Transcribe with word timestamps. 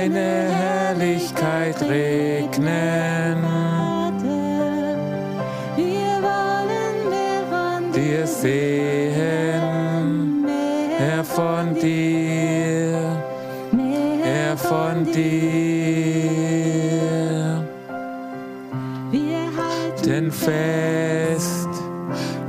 deine 0.00 0.48
Herrlichkeit 0.48 1.82
regnen. 1.82 3.44
Wir 5.76 6.22
wollen 6.28 6.96
mehr 7.10 7.42
von 7.50 7.92
dir 7.92 8.26
sehen, 8.26 9.66
mehr 10.42 11.22
von 11.22 11.74
dir, 11.74 13.22
mehr 13.72 14.56
von 14.56 15.04
dir. 15.04 15.20
Wir 19.10 19.50
Halten 19.56 20.32
fest, 20.32 21.68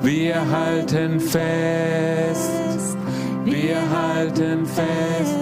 wir 0.02 0.50
halten 0.50 1.20
fest, 1.20 2.98
wir 3.44 3.78
halten 3.92 4.66
fest, 4.66 5.41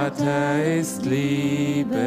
Vater 0.00 0.64
ist 0.64 1.04
Liebe. 1.04 1.98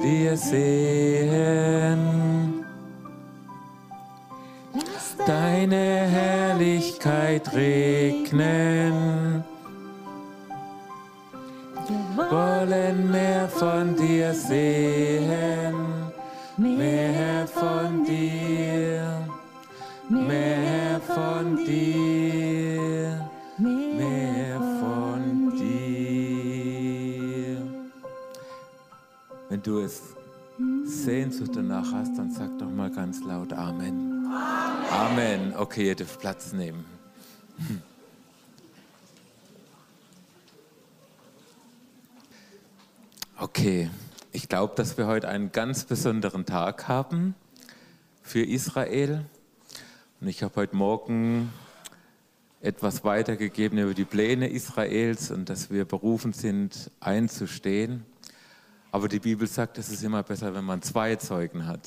Wir 0.00 0.34
sehen 0.34 1.98
deine 5.26 5.76
Herrlichkeit 6.16 7.52
regnen, 7.54 9.44
Wir 11.86 12.30
wollen 12.30 13.10
mehr 13.10 13.46
von 13.46 13.94
dir 13.94 14.32
sehen, 14.32 14.97
du 29.68 29.80
es 29.80 30.02
Sehnsucht 30.84 31.50
danach 31.54 31.92
hast, 31.92 32.16
dann 32.16 32.32
sag 32.32 32.58
doch 32.58 32.70
mal 32.70 32.90
ganz 32.90 33.22
laut 33.22 33.52
Amen. 33.52 34.26
Amen. 34.90 35.54
Okay, 35.54 35.88
ihr 35.88 35.94
dürft 35.94 36.18
Platz 36.20 36.54
nehmen. 36.54 36.86
Okay, 43.36 43.90
ich 44.32 44.48
glaube, 44.48 44.74
dass 44.74 44.96
wir 44.96 45.06
heute 45.06 45.28
einen 45.28 45.52
ganz 45.52 45.84
besonderen 45.84 46.46
Tag 46.46 46.88
haben 46.88 47.34
für 48.22 48.42
Israel. 48.42 49.26
Und 50.20 50.28
ich 50.28 50.42
habe 50.42 50.56
heute 50.56 50.74
Morgen 50.74 51.52
etwas 52.62 53.04
weitergegeben 53.04 53.78
über 53.78 53.94
die 53.94 54.06
Pläne 54.06 54.48
Israels 54.48 55.30
und 55.30 55.50
dass 55.50 55.70
wir 55.70 55.84
berufen 55.84 56.32
sind, 56.32 56.90
einzustehen. 57.00 58.06
Aber 58.90 59.08
die 59.08 59.18
Bibel 59.18 59.46
sagt, 59.46 59.78
es 59.78 59.90
ist 59.90 60.02
immer 60.02 60.22
besser, 60.22 60.54
wenn 60.54 60.64
man 60.64 60.80
zwei 60.82 61.16
Zeugen 61.16 61.66
hat. 61.66 61.80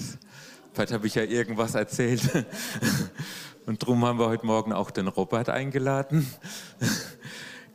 Vielleicht 0.73 0.94
habe 0.94 1.07
ich 1.07 1.16
ja 1.16 1.23
irgendwas 1.23 1.75
erzählt. 1.75 2.21
Und 3.66 3.81
darum 3.81 4.05
haben 4.05 4.19
wir 4.19 4.27
heute 4.27 4.45
Morgen 4.45 4.73
auch 4.73 4.91
den 4.91 5.07
Robert 5.07 5.50
eingeladen. 5.50 6.28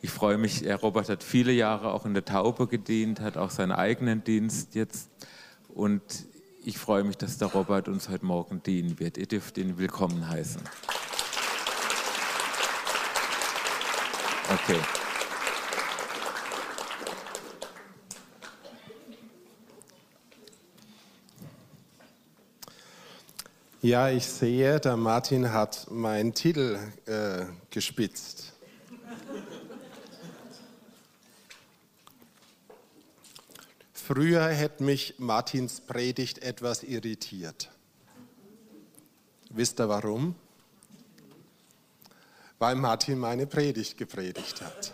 Ich 0.02 0.10
freue 0.10 0.38
mich, 0.38 0.64
Robert 0.82 1.08
hat 1.08 1.24
viele 1.24 1.52
Jahre 1.52 1.92
auch 1.92 2.06
in 2.06 2.14
der 2.14 2.24
Taube 2.24 2.66
gedient, 2.66 3.20
hat 3.20 3.36
auch 3.36 3.50
seinen 3.50 3.72
eigenen 3.72 4.22
Dienst 4.22 4.74
jetzt. 4.74 5.10
Und 5.68 6.02
ich 6.64 6.78
freue 6.78 7.04
mich, 7.04 7.16
dass 7.16 7.38
der 7.38 7.48
Robert 7.48 7.88
uns 7.88 8.08
heute 8.08 8.24
Morgen 8.24 8.62
dienen 8.62 8.98
wird. 8.98 9.18
Ihr 9.18 9.26
dürft 9.26 9.58
ihn 9.58 9.78
willkommen 9.78 10.28
heißen. 10.28 10.62
Okay. 14.52 15.05
Ja, 23.86 24.10
ich 24.10 24.26
sehe, 24.26 24.80
der 24.80 24.96
Martin 24.96 25.52
hat 25.52 25.88
meinen 25.92 26.34
Titel 26.34 26.76
äh, 27.06 27.46
gespitzt. 27.70 28.52
Früher 33.92 34.48
hätte 34.48 34.82
mich 34.82 35.14
Martins 35.18 35.80
Predigt 35.80 36.42
etwas 36.42 36.82
irritiert. 36.82 37.70
Wisst 39.50 39.78
ihr 39.78 39.88
warum? 39.88 40.34
Weil 42.58 42.74
Martin 42.74 43.20
meine 43.20 43.46
Predigt 43.46 43.96
gepredigt 43.96 44.62
hat. 44.62 44.92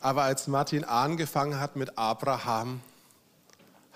Aber 0.00 0.22
als 0.22 0.46
Martin 0.46 0.84
angefangen 0.84 1.58
hat 1.58 1.74
mit 1.74 1.98
Abraham, 1.98 2.80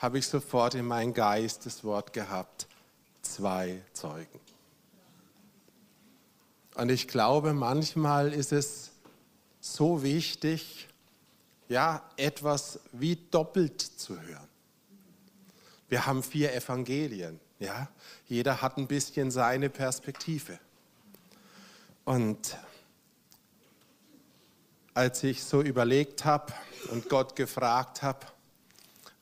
habe 0.05 0.19
ich 0.19 0.29
sofort 0.29 0.75
in 0.75 0.85
meinen 0.85 1.15
Geist 1.15 1.65
das 1.65 1.83
Wort 1.83 2.13
gehabt, 2.13 2.69
zwei 3.23 3.81
Zeugen. 3.95 4.39
Und 6.75 6.91
ich 6.91 7.09
glaube, 7.09 7.55
manchmal 7.55 8.35
ist 8.35 8.53
es 8.53 8.91
so 9.63 10.03
wichtig, 10.03 10.89
ja, 11.71 12.03
etwas 12.19 12.81
wie 12.93 13.17
doppelt 13.17 13.81
zu 13.81 14.21
hören. 14.21 14.47
Wir 15.89 16.05
haben 16.05 16.23
vier 16.23 16.53
Evangelien, 16.53 17.41
ja. 17.59 17.89
Jeder 18.27 18.61
hat 18.61 18.77
ein 18.77 18.87
bisschen 18.87 19.31
seine 19.31 19.71
Perspektive. 19.71 20.59
Und 22.05 22.59
als 24.93 25.23
ich 25.23 25.43
so 25.43 25.63
überlegt 25.63 26.27
habe 26.27 26.53
und 26.91 27.09
Gott 27.09 27.35
gefragt 27.37 28.03
habe, 28.03 28.34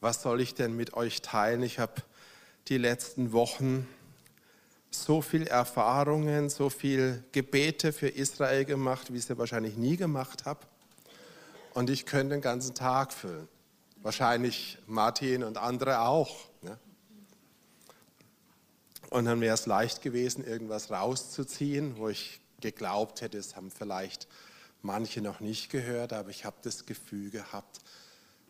was 0.02 0.20
soll 0.20 0.40
ich 0.40 0.54
denn 0.54 0.74
mit 0.74 0.94
euch 0.94 1.22
teilen? 1.22 1.62
Ich 1.62 1.78
habe 1.78 2.02
die 2.68 2.76
letzten 2.76 3.32
Wochen 3.32 3.88
so 4.90 5.22
viel 5.22 5.46
Erfahrungen, 5.46 6.50
so 6.50 6.70
viel 6.70 7.22
Gebete 7.30 7.92
für 7.92 8.08
Israel 8.08 8.64
gemacht, 8.64 9.12
wie 9.12 9.18
ich 9.18 9.26
sie 9.26 9.38
wahrscheinlich 9.38 9.76
nie 9.76 9.96
gemacht 9.96 10.44
habe. 10.44 10.60
Und 11.72 11.88
ich 11.88 12.04
könnte 12.04 12.34
den 12.34 12.42
ganzen 12.42 12.74
Tag 12.74 13.12
füllen. 13.12 13.48
Wahrscheinlich 14.02 14.76
Martin 14.88 15.44
und 15.44 15.56
andere 15.56 16.00
auch. 16.00 16.36
Ne? 16.62 16.76
Und 19.08 19.24
dann 19.26 19.40
wäre 19.40 19.54
es 19.54 19.66
leicht 19.66 20.02
gewesen, 20.02 20.44
irgendwas 20.44 20.90
rauszuziehen, 20.90 21.96
wo 21.96 22.08
ich 22.08 22.40
geglaubt 22.60 23.20
hätte, 23.20 23.38
es 23.38 23.54
haben 23.54 23.70
vielleicht 23.70 24.26
manche 24.82 25.20
noch 25.20 25.38
nicht 25.38 25.70
gehört, 25.70 26.12
aber 26.12 26.30
ich 26.30 26.44
habe 26.44 26.56
das 26.62 26.86
Gefühl 26.86 27.30
gehabt, 27.30 27.78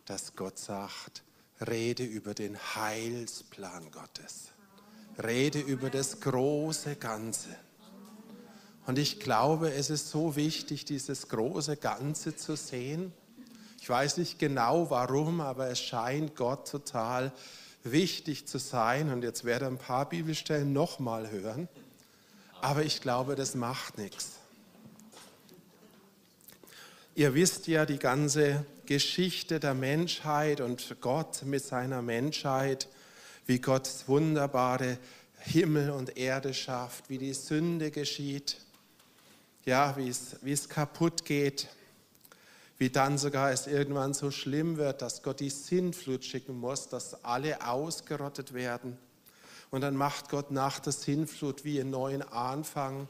dass 0.05 0.35
Gott 0.35 0.57
sagt, 0.57 1.23
rede 1.67 2.03
über 2.03 2.33
den 2.33 2.57
Heilsplan 2.57 3.91
Gottes. 3.91 4.49
Rede 5.21 5.59
über 5.59 5.89
das 5.89 6.19
große 6.19 6.95
Ganze. 6.95 7.49
Und 8.85 8.99
ich 8.99 9.19
glaube, 9.19 9.71
es 9.71 9.89
ist 9.89 10.09
so 10.09 10.35
wichtig, 10.35 10.85
dieses 10.85 11.29
große 11.29 11.77
Ganze 11.77 12.35
zu 12.35 12.55
sehen. 12.55 13.13
Ich 13.79 13.89
weiß 13.89 14.17
nicht 14.17 14.39
genau 14.39 14.89
warum, 14.89 15.41
aber 15.41 15.69
es 15.69 15.79
scheint 15.79 16.35
Gott 16.35 16.69
total 16.69 17.31
wichtig 17.83 18.47
zu 18.47 18.57
sein. 18.57 19.11
Und 19.11 19.23
jetzt 19.23 19.45
werde 19.45 19.65
ich 19.65 19.71
ein 19.71 19.77
paar 19.77 20.09
Bibelstellen 20.09 20.73
nochmal 20.73 21.31
hören. 21.31 21.69
Aber 22.61 22.83
ich 22.83 23.01
glaube, 23.01 23.35
das 23.35 23.55
macht 23.55 23.97
nichts. 23.97 24.39
Ihr 27.15 27.33
wisst 27.35 27.67
ja 27.67 27.85
die 27.85 27.99
ganze 27.99 28.65
Geschichte 28.85 29.59
der 29.59 29.73
Menschheit 29.73 30.61
und 30.61 30.95
Gott 31.01 31.43
mit 31.43 31.63
seiner 31.63 32.01
Menschheit, 32.01 32.87
wie 33.45 33.59
Gott 33.59 33.89
wunderbare 34.07 34.97
Himmel 35.39 35.91
und 35.91 36.17
Erde 36.17 36.53
schafft, 36.53 37.09
wie 37.09 37.17
die 37.17 37.33
Sünde 37.33 37.91
geschieht, 37.91 38.57
ja, 39.65 39.95
wie 39.97 40.07
es, 40.07 40.37
wie 40.41 40.51
es 40.51 40.69
kaputt 40.69 41.25
geht, 41.25 41.67
wie 42.77 42.89
dann 42.89 43.17
sogar 43.17 43.51
es 43.51 43.67
irgendwann 43.67 44.13
so 44.13 44.31
schlimm 44.31 44.77
wird, 44.77 45.01
dass 45.01 45.23
Gott 45.23 45.39
die 45.39 45.49
Sintflut 45.49 46.23
schicken 46.23 46.59
muss, 46.59 46.89
dass 46.89 47.23
alle 47.23 47.65
ausgerottet 47.65 48.53
werden. 48.53 48.97
Und 49.69 49.81
dann 49.81 49.95
macht 49.95 50.29
Gott 50.29 50.51
nach 50.51 50.79
der 50.79 50.93
Sintflut 50.93 51.63
wie 51.65 51.79
einen 51.79 51.91
neuen 51.91 52.21
Anfang 52.21 53.07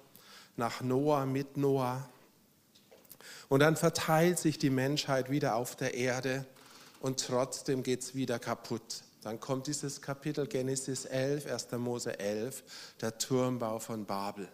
nach 0.56 0.82
Noah 0.82 1.26
mit 1.26 1.58
Noah. 1.58 2.08
Und 3.54 3.60
dann 3.60 3.76
verteilt 3.76 4.40
sich 4.40 4.58
die 4.58 4.72
Menschheit 4.72 5.30
wieder 5.30 5.54
auf 5.58 5.76
der 5.76 5.94
Erde 5.94 6.44
und 7.02 7.20
trotzdem 7.20 7.84
geht 7.84 8.02
es 8.02 8.16
wieder 8.16 8.40
kaputt. 8.40 9.04
dann 9.22 9.40
kommt 9.40 9.68
dieses 9.68 10.02
Kapitel 10.02 10.48
Genesis 10.48 11.06
11, 11.06 11.46
1. 11.46 11.72
Mose 11.74 12.18
11, 12.18 12.64
der 13.00 13.16
Turmbau 13.20 13.78
von 13.78 14.08
Babel. 14.08 14.48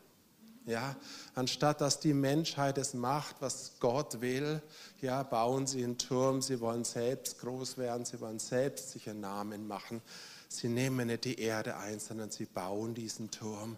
Ja, 0.66 0.98
anstatt 1.34 1.80
dass 1.80 2.01
die 2.01 2.13
Menschheit 2.13 2.78
es 2.78 2.94
macht, 2.94 3.38
was 3.40 3.75
Gott 3.80 4.19
will, 4.19 4.62
ja, 5.00 5.24
bauen 5.24 5.66
sie 5.66 5.81
einen 5.81 5.98
Turm, 5.98 6.42
sie 6.42 6.60
wollen 6.60 6.84
selbst 6.84 7.40
groß 7.40 7.78
werden, 7.78 8.04
sie 8.04 8.19
wollen 8.19 8.40
selbst 8.40 8.92
sich 8.92 9.10
einen 9.10 9.22
Namen 9.22 9.66
machen. 9.66 10.02
Sie 10.50 10.68
nehmen 10.68 11.07
nicht 11.07 11.24
die 11.24 11.40
Erde 11.40 11.78
ein, 11.78 12.02
sondern 12.02 12.31
sie 12.31 12.48
bauen 12.48 12.95
diesen 12.95 13.31
Turm. 13.31 13.78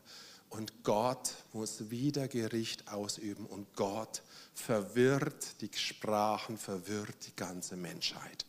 Und 0.51 0.83
Gott 0.83 1.33
muss 1.53 1.89
wieder 1.89 2.27
Gericht 2.27 2.91
ausüben 2.91 3.45
und 3.45 3.73
Gott 3.75 4.21
verwirrt 4.53 5.61
die 5.61 5.69
Sprachen, 5.73 6.57
verwirrt 6.57 7.15
die 7.25 7.35
ganze 7.37 7.77
Menschheit. 7.77 8.45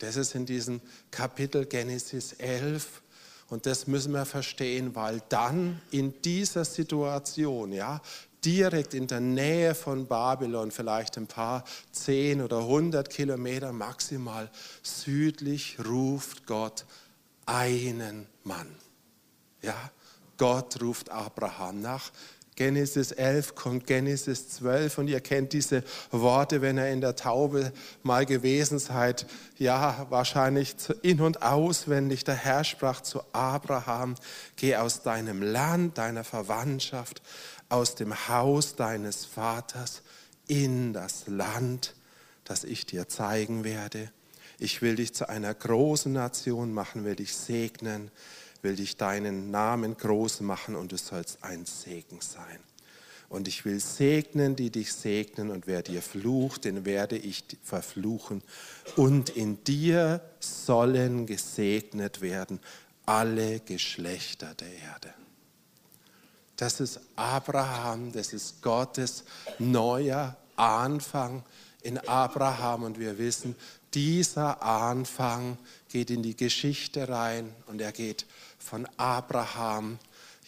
Das 0.00 0.16
ist 0.16 0.34
in 0.34 0.44
diesem 0.44 0.80
Kapitel 1.12 1.66
Genesis 1.66 2.32
11 2.32 3.00
und 3.48 3.64
das 3.64 3.86
müssen 3.86 4.12
wir 4.12 4.26
verstehen, 4.26 4.96
weil 4.96 5.22
dann 5.28 5.80
in 5.92 6.20
dieser 6.22 6.64
Situation, 6.64 7.72
ja, 7.72 8.02
direkt 8.44 8.92
in 8.94 9.06
der 9.06 9.20
Nähe 9.20 9.76
von 9.76 10.06
Babylon, 10.08 10.72
vielleicht 10.72 11.16
ein 11.16 11.28
paar 11.28 11.62
zehn 11.92 12.40
oder 12.40 12.66
hundert 12.66 13.08
Kilometer 13.08 13.72
maximal 13.72 14.50
südlich, 14.82 15.78
ruft 15.86 16.46
Gott 16.46 16.86
einen 17.46 18.26
Mann. 18.42 18.74
Ja, 19.62 19.92
Gott 20.40 20.80
ruft 20.80 21.10
Abraham 21.10 21.82
nach 21.82 22.10
Genesis 22.56 23.12
11 23.12 23.54
kommt 23.54 23.86
Genesis 23.86 24.48
12 24.50 24.96
und 24.96 25.08
ihr 25.08 25.20
kennt 25.20 25.52
diese 25.52 25.82
Worte, 26.10 26.62
wenn 26.62 26.78
ihr 26.78 26.88
in 26.88 27.02
der 27.02 27.14
Taube 27.14 27.72
mal 28.02 28.24
gewesen 28.24 28.78
seid. 28.78 29.26
Ja, 29.58 30.06
wahrscheinlich 30.08 30.76
in- 31.02 31.20
und 31.20 31.42
auswendig. 31.42 32.24
Der 32.24 32.34
Herr 32.34 32.64
sprach 32.64 33.02
zu 33.02 33.20
Abraham, 33.32 34.14
geh 34.56 34.76
aus 34.76 35.02
deinem 35.02 35.42
Land, 35.42 35.98
deiner 35.98 36.24
Verwandtschaft, 36.24 37.20
aus 37.68 37.94
dem 37.94 38.28
Haus 38.28 38.76
deines 38.76 39.26
Vaters 39.26 40.00
in 40.46 40.94
das 40.94 41.24
Land, 41.26 41.94
das 42.44 42.64
ich 42.64 42.86
dir 42.86 43.08
zeigen 43.08 43.62
werde. 43.64 44.10
Ich 44.58 44.80
will 44.80 44.96
dich 44.96 45.14
zu 45.14 45.28
einer 45.28 45.52
großen 45.52 46.12
Nation 46.12 46.72
machen, 46.72 47.04
will 47.04 47.16
dich 47.16 47.36
segnen 47.36 48.10
will 48.62 48.76
dich 48.76 48.96
deinen 48.96 49.50
Namen 49.50 49.96
groß 49.96 50.40
machen 50.40 50.76
und 50.76 50.92
du 50.92 50.98
sollst 50.98 51.42
ein 51.42 51.66
Segen 51.66 52.20
sein. 52.20 52.60
Und 53.28 53.46
ich 53.46 53.64
will 53.64 53.78
segnen, 53.78 54.56
die 54.56 54.70
dich 54.70 54.92
segnen, 54.92 55.50
und 55.50 55.68
wer 55.68 55.82
dir 55.82 56.02
flucht, 56.02 56.64
den 56.64 56.84
werde 56.84 57.16
ich 57.16 57.44
verfluchen. 57.62 58.42
Und 58.96 59.30
in 59.30 59.62
dir 59.62 60.20
sollen 60.40 61.26
gesegnet 61.26 62.20
werden 62.20 62.58
alle 63.06 63.60
Geschlechter 63.60 64.54
der 64.54 64.72
Erde. 64.72 65.14
Das 66.56 66.80
ist 66.80 67.00
Abraham, 67.16 68.12
das 68.12 68.32
ist 68.32 68.62
Gottes 68.62 69.24
neuer 69.58 70.36
Anfang 70.56 71.44
in 71.82 71.98
Abraham. 71.98 72.82
Und 72.82 72.98
wir 72.98 73.16
wissen, 73.16 73.54
dieser 73.94 74.62
Anfang 74.62 75.56
geht 75.88 76.10
in 76.10 76.22
die 76.22 76.36
Geschichte 76.36 77.08
rein 77.08 77.54
und 77.66 77.80
er 77.80 77.92
geht 77.92 78.26
von 78.60 78.86
Abraham, 78.96 79.98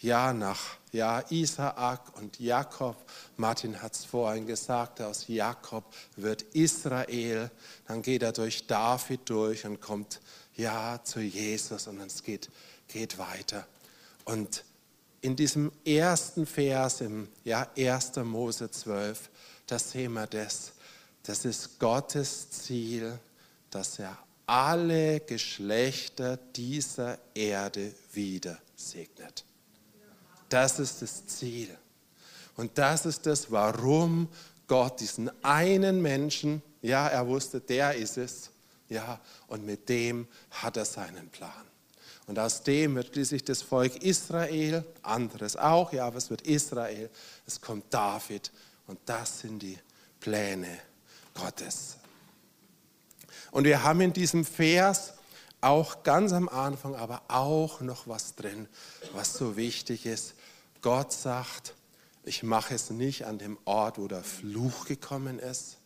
ja, 0.01 0.33
nach 0.33 0.77
ja, 0.91 1.23
Isaak 1.29 2.17
und 2.17 2.39
Jakob. 2.39 2.95
Martin 3.37 3.81
hat 3.81 3.95
es 3.95 4.05
vorhin 4.05 4.45
gesagt, 4.45 5.01
aus 5.01 5.27
Jakob 5.27 5.85
wird 6.15 6.43
Israel. 6.53 7.49
Dann 7.87 8.01
geht 8.01 8.21
er 8.21 8.31
durch 8.31 8.67
David 8.67 9.21
durch 9.29 9.65
und 9.65 9.81
kommt 9.81 10.21
ja 10.55 10.99
zu 11.03 11.19
Jesus 11.19 11.87
und 11.87 11.99
es 12.01 12.21
geht, 12.21 12.49
geht 12.87 13.17
weiter. 13.17 13.65
Und 14.25 14.63
in 15.21 15.35
diesem 15.35 15.71
ersten 15.85 16.45
Vers, 16.45 17.01
im 17.01 17.29
ja, 17.43 17.67
1. 17.77 18.17
Mose 18.17 18.69
12, 18.69 19.29
da 19.65 19.79
sehen 19.79 20.13
wir 20.13 20.27
das. 20.27 20.73
Das 21.23 21.45
ist 21.45 21.79
Gottes 21.79 22.51
Ziel, 22.51 23.17
dass 23.69 23.99
er 23.99 24.17
alle 24.45 25.19
Geschlechter 25.21 26.37
dieser 26.37 27.17
Erde 27.33 27.93
wieder 28.13 28.57
segnet. 28.75 29.45
Das 30.49 30.79
ist 30.79 31.01
das 31.01 31.25
Ziel. 31.25 31.69
Und 32.55 32.77
das 32.77 33.05
ist 33.05 33.25
das, 33.25 33.51
warum 33.51 34.27
Gott 34.67 34.99
diesen 34.99 35.31
einen 35.43 36.01
Menschen, 36.01 36.61
ja, 36.81 37.07
er 37.07 37.27
wusste, 37.27 37.59
der 37.59 37.95
ist 37.95 38.17
es, 38.17 38.51
ja, 38.89 39.19
und 39.47 39.65
mit 39.65 39.89
dem 39.89 40.27
hat 40.51 40.77
er 40.77 40.85
seinen 40.85 41.29
Plan. 41.29 41.51
Und 42.27 42.39
aus 42.39 42.63
dem 42.63 42.95
wird 42.95 43.07
schließlich 43.07 43.43
das 43.43 43.61
Volk 43.61 44.01
Israel, 44.03 44.85
anderes 45.01 45.57
auch, 45.57 45.91
ja, 45.91 46.05
aber 46.05 46.17
es 46.17 46.29
wird 46.29 46.43
Israel, 46.43 47.09
es 47.45 47.59
kommt 47.59 47.93
David 47.93 48.51
und 48.87 48.99
das 49.05 49.39
sind 49.39 49.59
die 49.59 49.77
Pläne 50.19 50.79
Gottes. 51.33 51.97
Und 53.53 53.65
wir 53.65 53.83
haben 53.83 54.01
in 54.01 54.13
diesem 54.13 54.45
Vers 54.45 55.13
auch 55.61 56.01
ganz 56.01 56.33
am 56.33 56.49
Anfang, 56.49 56.95
aber 56.95 57.21
auch 57.27 57.81
noch 57.81 58.07
was 58.07 58.33
drin, 58.33 58.67
was 59.13 59.35
so 59.35 59.55
wichtig 59.55 60.07
ist. 60.07 60.33
Gott 60.81 61.13
sagt, 61.13 61.75
ich 62.23 62.41
mache 62.41 62.73
es 62.73 62.89
nicht 62.89 63.27
an 63.27 63.37
dem 63.37 63.59
Ort, 63.65 63.99
wo 63.99 64.07
der 64.07 64.23
Fluch 64.23 64.85
gekommen 64.85 65.37
ist, 65.37 65.77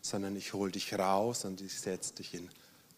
sondern 0.00 0.36
ich 0.36 0.52
hole 0.52 0.70
dich 0.70 0.94
raus 0.94 1.44
und 1.44 1.60
ich 1.60 1.80
setze 1.80 2.14
dich 2.14 2.32
in 2.32 2.48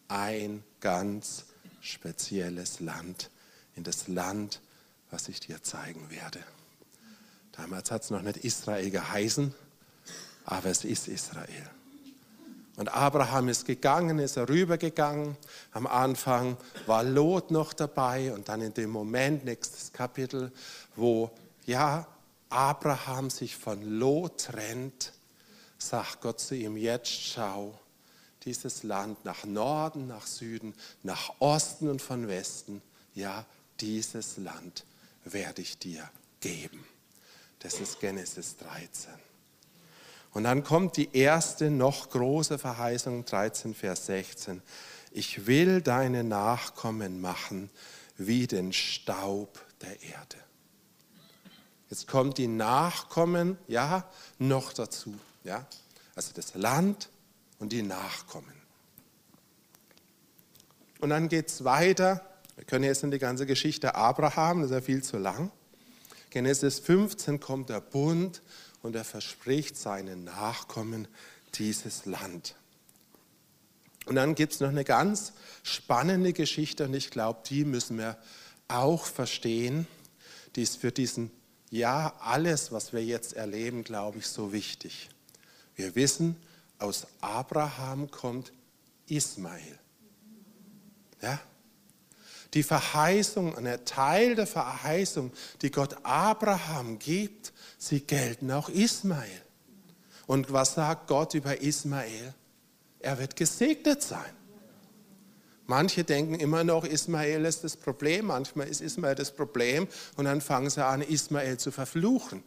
ein 0.09 0.63
ganz 0.79 1.45
spezielles 1.81 2.81
Land, 2.81 3.31
in 3.75 3.83
das 3.83 4.07
Land, 4.07 4.61
was 5.09 5.27
ich 5.27 5.39
dir 5.39 5.63
zeigen 5.63 6.11
werde. 6.11 6.43
Damals 7.53 7.89
hat 7.89 8.03
es 8.03 8.11
noch 8.11 8.21
nicht 8.21 8.37
Israel 8.37 8.91
geheißen, 8.91 9.55
aber 10.45 10.69
es 10.69 10.85
ist 10.85 11.07
Israel. 11.07 11.71
Und 12.75 12.93
Abraham 12.93 13.49
ist 13.49 13.65
gegangen, 13.65 14.17
ist 14.19 14.35
er 14.35 14.49
rübergegangen. 14.49 15.37
Am 15.71 15.85
Anfang 15.85 16.57
war 16.87 17.03
Lot 17.03 17.51
noch 17.51 17.73
dabei 17.73 18.33
und 18.33 18.49
dann 18.49 18.61
in 18.61 18.73
dem 18.73 18.89
Moment, 18.89 19.45
nächstes 19.45 19.93
Kapitel, 19.93 20.51
wo 20.95 21.29
ja 21.65 22.07
Abraham 22.49 23.29
sich 23.29 23.55
von 23.55 23.81
Lot 23.83 24.45
trennt, 24.45 25.13
sagt 25.77 26.21
Gott 26.21 26.39
zu 26.39 26.55
ihm, 26.55 26.77
jetzt 26.77 27.11
schau, 27.11 27.77
dieses 28.43 28.83
Land 28.83 29.23
nach 29.23 29.45
Norden, 29.45 30.07
nach 30.07 30.25
Süden, 30.25 30.73
nach 31.03 31.31
Osten 31.39 31.89
und 31.89 32.01
von 32.01 32.27
Westen, 32.27 32.81
ja, 33.13 33.45
dieses 33.79 34.37
Land 34.37 34.85
werde 35.23 35.61
ich 35.61 35.77
dir 35.77 36.09
geben. 36.39 36.85
Das 37.59 37.79
ist 37.79 37.99
Genesis 37.99 38.57
13. 38.57 39.13
Und 40.33 40.45
dann 40.45 40.63
kommt 40.63 40.97
die 40.97 41.15
erste 41.15 41.69
noch 41.69 42.09
große 42.09 42.57
Verheißung, 42.57 43.25
13, 43.25 43.75
Vers 43.75 44.07
16. 44.07 44.61
Ich 45.11 45.45
will 45.45 45.81
deine 45.81 46.23
Nachkommen 46.23 47.21
machen 47.21 47.69
wie 48.17 48.47
den 48.47 48.73
Staub 48.73 49.63
der 49.81 50.01
Erde. 50.01 50.37
Jetzt 51.89 52.07
kommt 52.07 52.39
die 52.39 52.47
Nachkommen, 52.47 53.57
ja, 53.67 54.09
noch 54.39 54.73
dazu. 54.73 55.13
Ja? 55.43 55.67
Also 56.15 56.31
das 56.33 56.55
Land 56.55 57.09
und 57.59 57.71
die 57.71 57.83
Nachkommen. 57.83 58.53
Und 60.99 61.09
dann 61.09 61.29
geht 61.29 61.49
es 61.49 61.63
weiter. 61.63 62.25
Wir 62.55 62.65
können 62.65 62.85
jetzt 62.85 63.03
in 63.03 63.11
die 63.11 63.19
ganze 63.19 63.45
Geschichte 63.45 63.93
Abraham, 63.93 64.61
das 64.61 64.71
ist 64.71 64.75
ja 64.75 64.81
viel 64.81 65.03
zu 65.03 65.17
lang. 65.17 65.51
Genesis 66.31 66.79
15 66.79 67.39
kommt 67.39 67.69
der 67.69 67.81
Bund 67.81 68.41
und 68.83 68.95
er 68.95 69.03
verspricht 69.03 69.75
seinen 69.75 70.25
Nachkommen 70.25 71.07
dieses 71.55 72.05
Land. 72.05 72.55
Und 74.05 74.15
dann 74.15 74.35
gibt 74.35 74.53
es 74.53 74.59
noch 74.59 74.69
eine 74.69 74.83
ganz 74.83 75.33
spannende 75.63 76.33
Geschichte 76.33 76.85
und 76.85 76.93
ich 76.93 77.09
glaube, 77.09 77.39
die 77.47 77.65
müssen 77.65 77.97
wir 77.97 78.17
auch 78.67 79.05
verstehen. 79.05 79.87
Die 80.55 80.61
ist 80.61 80.77
für 80.77 80.91
diesen, 80.91 81.31
ja, 81.69 82.13
alles, 82.19 82.71
was 82.71 82.93
wir 82.93 83.03
jetzt 83.03 83.33
erleben, 83.33 83.83
glaube 83.83 84.19
ich, 84.19 84.27
so 84.27 84.51
wichtig. 84.51 85.09
Wir 85.75 85.95
wissen, 85.95 86.35
aus 86.79 87.07
Abraham 87.21 88.11
kommt 88.11 88.51
Ismael. 89.07 89.79
Ja? 91.21 91.39
Die 92.53 92.63
Verheißung, 92.63 93.57
ein 93.57 93.85
Teil 93.85 94.35
der 94.35 94.47
Verheißung, 94.47 95.31
die 95.61 95.71
Gott 95.71 95.95
Abraham 96.03 96.99
gibt, 96.99 97.51
sie 97.77 98.01
gelten 98.01 98.51
auch 98.51 98.69
Ismael. 98.69 99.41
Und 100.27 100.53
was 100.53 100.75
sagt 100.75 101.07
Gott 101.07 101.33
über 101.33 101.61
Ismael? 101.61 102.33
Er 102.99 103.19
wird 103.19 103.35
gesegnet 103.35 104.01
sein. 104.01 104.33
Manche 105.65 106.03
denken 106.03 106.35
immer 106.35 106.63
noch, 106.63 106.85
Ismael 106.85 107.45
ist 107.45 107.63
das 107.63 107.77
Problem. 107.77 108.27
Manchmal 108.27 108.67
ist 108.67 108.81
Ismael 108.81 109.15
das 109.15 109.31
Problem 109.31 109.87
und 110.15 110.25
dann 110.25 110.41
fangen 110.41 110.69
sie 110.69 110.85
an, 110.85 111.01
Ismael 111.01 111.57
zu 111.57 111.71
verfluchen. 111.71 112.43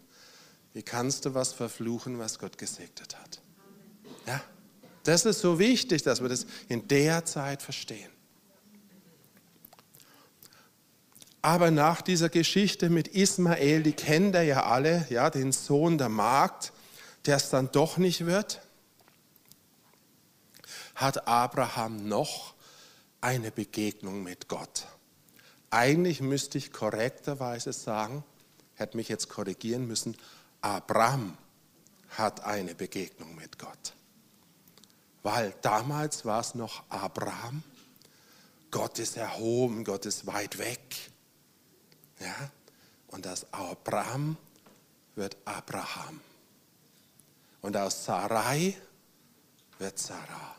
Wie 0.73 0.83
kannst 0.83 1.25
du 1.25 1.35
was 1.35 1.53
verfluchen, 1.53 2.19
was 2.19 2.39
Gott 2.39 2.59
gesegnet 2.59 3.19
hat? 3.19 3.41
Ja, 4.27 4.43
das 5.05 5.25
ist 5.25 5.41
so 5.41 5.59
wichtig, 5.59 6.03
dass 6.03 6.21
wir 6.21 6.29
das 6.29 6.47
in 6.69 6.87
der 6.89 7.25
Zeit 7.25 7.63
verstehen. 7.63 8.11
Aber 11.47 11.71
nach 11.71 12.03
dieser 12.03 12.29
Geschichte 12.29 12.91
mit 12.91 13.07
Ismael, 13.07 13.85
die 13.85 13.93
kennt 13.93 14.35
ihr 14.35 14.43
ja 14.43 14.65
alle, 14.65 15.07
ja, 15.11 15.31
den 15.31 15.53
Sohn 15.53 15.97
der 15.97 16.09
Magd, 16.09 16.73
der 17.25 17.37
es 17.37 17.51
dann 17.51 17.71
doch 17.71 17.99
nicht 17.99 18.27
wird, 18.27 18.61
hat 20.97 21.29
Abraham 21.29 22.09
noch 22.09 22.55
eine 23.21 23.53
Begegnung 23.53 24.25
mit 24.25 24.49
Gott. 24.49 24.89
Eigentlich 25.71 26.21
müsste 26.21 26.59
ich 26.59 26.73
korrekterweise 26.73 27.73
sagen, 27.73 28.25
hätte 28.75 28.97
mich 28.97 29.09
jetzt 29.09 29.29
korrigieren 29.29 29.87
müssen, 29.87 30.17
Abraham 30.63 31.39
hat 32.09 32.43
eine 32.43 32.75
Begegnung 32.75 33.37
mit 33.37 33.57
Gott. 33.57 33.95
Weil 35.23 35.55
damals 35.63 36.25
war 36.25 36.41
es 36.41 36.57
noch 36.57 36.83
Abraham. 36.89 37.63
Gott 38.73 38.99
ist 38.99 39.17
erhoben, 39.17 39.85
Gott 39.85 40.07
ist 40.07 40.27
weit 40.27 40.59
weg. 40.59 41.13
Ja? 42.21 42.51
Und 43.09 43.27
aus 43.27 43.47
Abraham 43.53 44.37
wird 45.15 45.37
Abraham. 45.45 46.21
Und 47.63 47.77
aus 47.77 48.05
Sarai 48.05 48.77
wird 49.79 49.99
Sarah. 49.99 50.55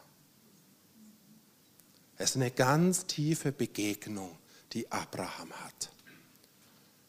Es 2.17 2.31
ist 2.31 2.35
eine 2.37 2.51
ganz 2.51 3.05
tiefe 3.05 3.51
Begegnung, 3.51 4.35
die 4.73 4.91
Abraham 4.91 5.51
hat. 5.53 5.91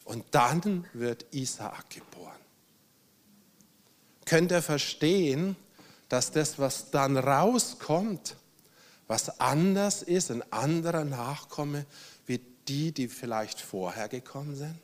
Und 0.05 0.25
dann 0.31 0.87
wird 0.93 1.25
Isaak 1.33 1.89
geboren. 1.89 2.39
Könnt 4.25 4.51
ihr 4.51 4.61
verstehen, 4.61 5.55
dass 6.07 6.31
das, 6.31 6.59
was 6.59 6.91
dann 6.91 7.17
rauskommt, 7.17 8.35
was 9.07 9.39
anders 9.39 10.03
ist, 10.03 10.29
ein 10.29 10.43
anderer 10.51 11.03
Nachkomme, 11.03 11.85
die, 12.69 12.91
die 12.91 13.07
vielleicht 13.07 13.59
vorher 13.59 14.07
gekommen 14.07 14.55
sind? 14.55 14.75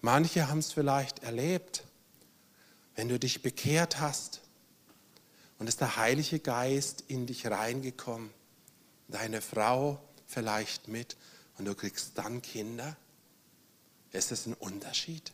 Manche 0.00 0.48
haben 0.48 0.58
es 0.58 0.72
vielleicht 0.72 1.22
erlebt, 1.22 1.84
wenn 2.94 3.08
du 3.08 3.18
dich 3.18 3.42
bekehrt 3.42 4.00
hast 4.00 4.40
und 5.58 5.68
ist 5.68 5.80
der 5.80 5.96
Heilige 5.96 6.38
Geist 6.38 7.04
in 7.08 7.26
dich 7.26 7.46
reingekommen 7.46 8.30
deine 9.08 9.40
Frau 9.40 10.00
vielleicht 10.26 10.88
mit 10.88 11.16
und 11.58 11.64
du 11.64 11.74
kriegst 11.74 12.16
dann 12.16 12.42
Kinder? 12.42 12.96
Ist 14.12 14.30
das 14.30 14.46
ein 14.46 14.54
Unterschied? 14.54 15.32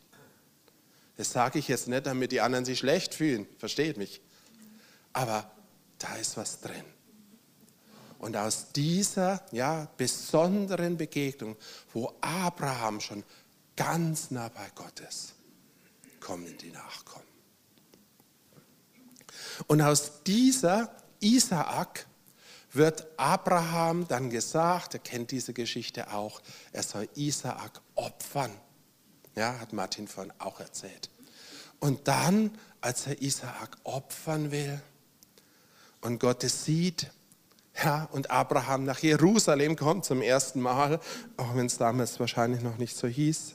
Das 1.16 1.32
sage 1.32 1.58
ich 1.58 1.68
jetzt 1.68 1.88
nicht, 1.88 2.06
damit 2.06 2.32
die 2.32 2.40
anderen 2.40 2.64
sich 2.64 2.78
schlecht 2.78 3.14
fühlen, 3.14 3.46
versteht 3.58 3.96
mich. 3.96 4.20
Aber 5.12 5.50
da 5.98 6.14
ist 6.16 6.36
was 6.36 6.60
drin. 6.60 6.84
Und 8.18 8.36
aus 8.36 8.72
dieser 8.72 9.44
ja, 9.52 9.88
besonderen 9.96 10.96
Begegnung, 10.96 11.56
wo 11.92 12.12
Abraham 12.20 13.00
schon 13.00 13.24
ganz 13.76 14.30
nah 14.30 14.48
bei 14.48 14.70
Gott 14.74 15.00
ist, 15.00 15.34
kommen 16.20 16.56
die 16.58 16.70
Nachkommen. 16.70 17.26
Und 19.66 19.82
aus 19.82 20.22
dieser 20.24 20.94
Isaak 21.20 22.06
wird 22.72 23.06
Abraham 23.16 24.06
dann 24.08 24.30
gesagt, 24.30 24.94
er 24.94 25.00
kennt 25.00 25.30
diese 25.30 25.52
Geschichte 25.52 26.12
auch, 26.12 26.40
er 26.72 26.82
soll 26.82 27.08
Isaak 27.14 27.80
opfern. 27.94 28.52
Ja, 29.34 29.58
hat 29.58 29.72
Martin 29.72 30.08
vorhin 30.08 30.32
auch 30.38 30.60
erzählt. 30.60 31.10
Und 31.78 32.08
dann, 32.08 32.56
als 32.80 33.06
er 33.06 33.20
Isaak 33.20 33.76
opfern 33.84 34.50
will 34.50 34.80
und 36.00 36.18
Gott 36.18 36.44
es 36.44 36.64
sieht, 36.64 37.10
ja, 37.82 38.08
und 38.12 38.30
Abraham 38.30 38.84
nach 38.84 38.98
Jerusalem 39.00 39.76
kommt 39.76 40.04
zum 40.04 40.22
ersten 40.22 40.60
Mal, 40.60 41.00
auch 41.36 41.54
wenn 41.54 41.66
es 41.66 41.78
damals 41.78 42.18
wahrscheinlich 42.20 42.62
noch 42.62 42.78
nicht 42.78 42.96
so 42.96 43.06
hieß, 43.06 43.54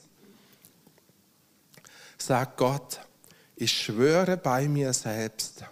sagt 2.18 2.58
Gott, 2.58 3.00
ich 3.56 3.72
schwöre 3.72 4.38
bei 4.38 4.68
mir 4.68 4.94
selbst, 4.94 5.64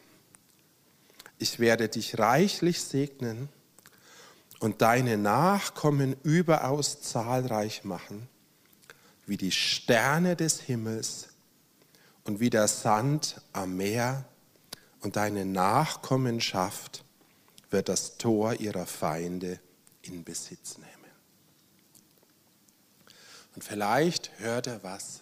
ich 1.37 1.59
werde 1.59 1.89
dich 1.89 2.19
reichlich 2.19 2.81
segnen 2.81 3.49
und 4.59 4.81
deine 4.81 5.17
Nachkommen 5.17 6.15
überaus 6.23 7.01
zahlreich 7.01 7.83
machen, 7.83 8.27
wie 9.25 9.37
die 9.37 9.51
Sterne 9.51 10.35
des 10.35 10.59
Himmels 10.59 11.29
und 12.25 12.39
wie 12.39 12.49
der 12.49 12.67
Sand 12.67 13.41
am 13.53 13.77
Meer, 13.77 14.25
und 15.01 15.15
deine 15.15 15.45
Nachkommenschaft 15.45 17.03
wird 17.69 17.89
das 17.89 18.17
Tor 18.17 18.53
ihrer 18.53 18.85
Feinde 18.85 19.59
in 20.01 20.23
Besitz 20.23 20.77
nehmen. 20.77 20.89
Und 23.55 23.63
vielleicht 23.63 24.31
hört 24.39 24.67
er 24.67 24.83
was. 24.83 25.21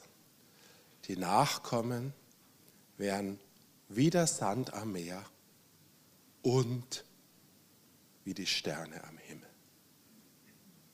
Die 1.06 1.18
Nachkommen 1.18 2.14
werden 2.98 3.40
wie 3.90 4.10
der 4.10 4.28
Sand 4.28 4.74
am 4.74 4.92
Meer 4.92 5.24
und 6.42 7.06
wie 8.26 8.34
die 8.34 8.46
Sterne 8.46 9.04
am 9.06 9.18
Himmel. 9.18 9.48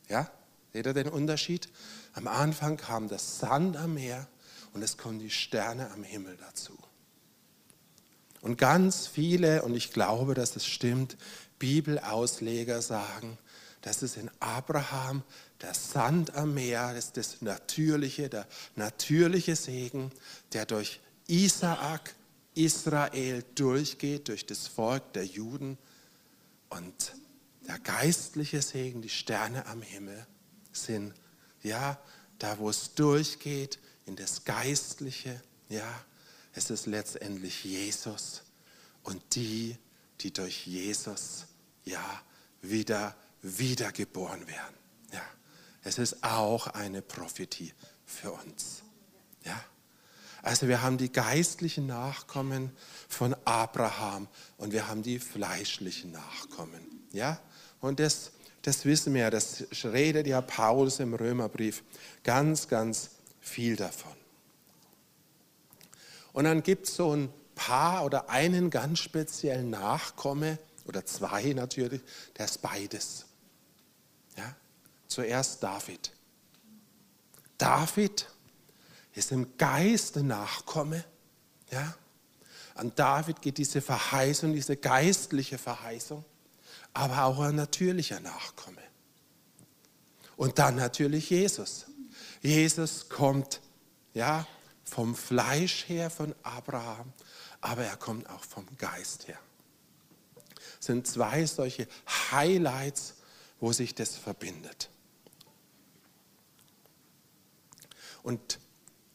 Ja, 0.08 0.32
seht 0.72 0.86
ihr 0.86 0.94
den 0.94 1.10
Unterschied? 1.10 1.70
Am 2.14 2.28
Anfang 2.28 2.78
kam 2.78 3.08
das 3.08 3.40
Sand 3.40 3.76
am 3.78 3.96
Meer 3.96 4.28
und 4.74 4.84
es 4.84 4.98
kommen 4.98 5.20
die 5.20 5.32
Sterne 5.32 5.90
am 5.92 6.04
Himmel 6.04 6.38
dazu. 6.38 6.78
Und 8.42 8.58
ganz 8.58 9.08
viele, 9.08 9.62
und 9.62 9.74
ich 9.74 9.94
glaube, 9.94 10.34
dass 10.34 10.56
es 10.56 10.66
stimmt, 10.66 11.18
Bibelausleger 11.64 12.82
sagen, 12.82 13.38
das 13.84 14.04
ist 14.04 14.18
in 14.18 14.30
Abraham 14.42 15.24
der 15.62 15.74
Sand 15.74 16.36
am 16.36 16.56
Meer, 16.56 16.94
ist 16.94 17.16
das 17.16 17.42
natürliche, 17.42 18.28
der 18.28 18.46
natürliche 18.76 19.56
Segen, 19.56 20.12
der 20.52 20.66
durch 20.66 21.00
Isaak 21.28 22.16
Israel 22.54 23.46
durchgeht, 23.56 24.28
durch 24.28 24.46
das 24.46 24.68
Volk 24.68 25.14
der 25.14 25.24
Juden. 25.24 25.78
Und 26.68 27.14
der 27.66 27.80
geistliche 27.80 28.62
Segen, 28.62 29.02
die 29.02 29.08
Sterne 29.08 29.66
am 29.68 29.82
Himmel 29.82 30.28
sind, 30.74 31.14
ja, 31.62 31.98
da 32.40 32.60
wo 32.60 32.70
es 32.70 32.94
durchgeht, 32.94 33.80
in 34.06 34.18
das 34.18 34.44
Geistliche, 34.44 35.42
ja, 35.70 35.88
es 36.52 36.70
ist 36.70 36.88
letztendlich 36.88 37.64
Jesus 37.64 38.42
und 39.04 39.22
die, 39.36 39.78
die 40.20 40.34
durch 40.34 40.68
Jesus, 40.68 41.46
ja, 41.86 42.22
wieder 42.62 43.16
wiedergeboren 43.42 44.48
werden. 44.48 44.76
Ja, 45.12 45.22
es 45.84 45.98
ist 45.98 46.24
auch 46.24 46.68
eine 46.68 47.02
Prophetie 47.02 47.74
für 48.06 48.32
uns. 48.32 48.84
Ja. 49.44 49.64
Also 50.42 50.68
wir 50.68 50.82
haben 50.82 50.98
die 50.98 51.12
geistlichen 51.12 51.88
Nachkommen 51.88 52.72
von 53.08 53.36
Abraham 53.46 54.28
und 54.58 54.74
wir 54.74 54.88
haben 54.88 55.02
die 55.02 55.20
fleischlichen 55.20 56.12
Nachkommen. 56.12 57.08
Ja? 57.14 57.40
Und 57.80 58.00
das, 58.00 58.32
das 58.62 58.84
wissen 58.86 59.14
wir, 59.14 59.30
das 59.30 59.66
redet 59.84 60.28
ja 60.28 60.42
Paulus 60.42 61.00
im 61.00 61.14
Römerbrief 61.14 61.84
ganz, 62.24 62.68
ganz 62.68 63.12
viel 63.40 63.76
davon. 63.76 64.12
Und 66.34 66.46
dann 66.46 66.64
gibt 66.64 66.88
es 66.88 66.96
so 66.96 67.16
ein 67.16 67.30
paar 67.56 68.04
oder 68.04 68.30
einen 68.30 68.70
ganz 68.70 69.00
speziellen 69.00 69.70
Nachkomme 69.70 70.58
oder 70.86 71.06
zwei 71.06 71.54
natürlich, 71.54 72.02
der 72.38 72.46
ist 72.46 72.62
beides. 72.62 73.26
Ja? 74.38 74.56
Zuerst 75.08 75.64
David. 75.64 76.12
David 77.58 78.28
ist 79.14 79.32
im 79.32 79.58
Geiste 79.58 80.24
Nachkomme. 80.24 81.04
Ja? 81.72 81.96
An 82.76 82.94
David 82.96 83.42
geht 83.42 83.58
diese 83.58 83.82
Verheißung, 83.82 84.54
diese 84.54 84.76
geistliche 84.76 85.58
Verheißung, 85.58 86.26
aber 86.94 87.26
auch 87.26 87.40
ein 87.40 87.56
natürlicher 87.56 88.20
Nachkomme. 88.20 88.82
Und 90.36 90.58
dann 90.60 90.76
natürlich 90.76 91.30
Jesus. 91.30 91.86
Jesus 92.42 93.08
kommt 93.08 93.62
ja, 94.14 94.46
vom 94.84 95.16
Fleisch 95.16 95.88
her 95.88 96.10
von 96.10 96.36
Abraham, 96.44 97.14
aber 97.62 97.84
er 97.84 97.98
kommt 97.98 98.30
auch 98.30 98.44
vom 98.44 98.66
Geist 98.78 99.28
her. 99.28 99.40
Sind 100.84 101.08
zwei 101.08 101.46
solche 101.46 101.88
Highlights, 102.32 103.16
wo 103.60 103.72
sich 103.72 103.96
das 103.96 104.16
verbindet. 104.18 104.90
Und 108.24 108.60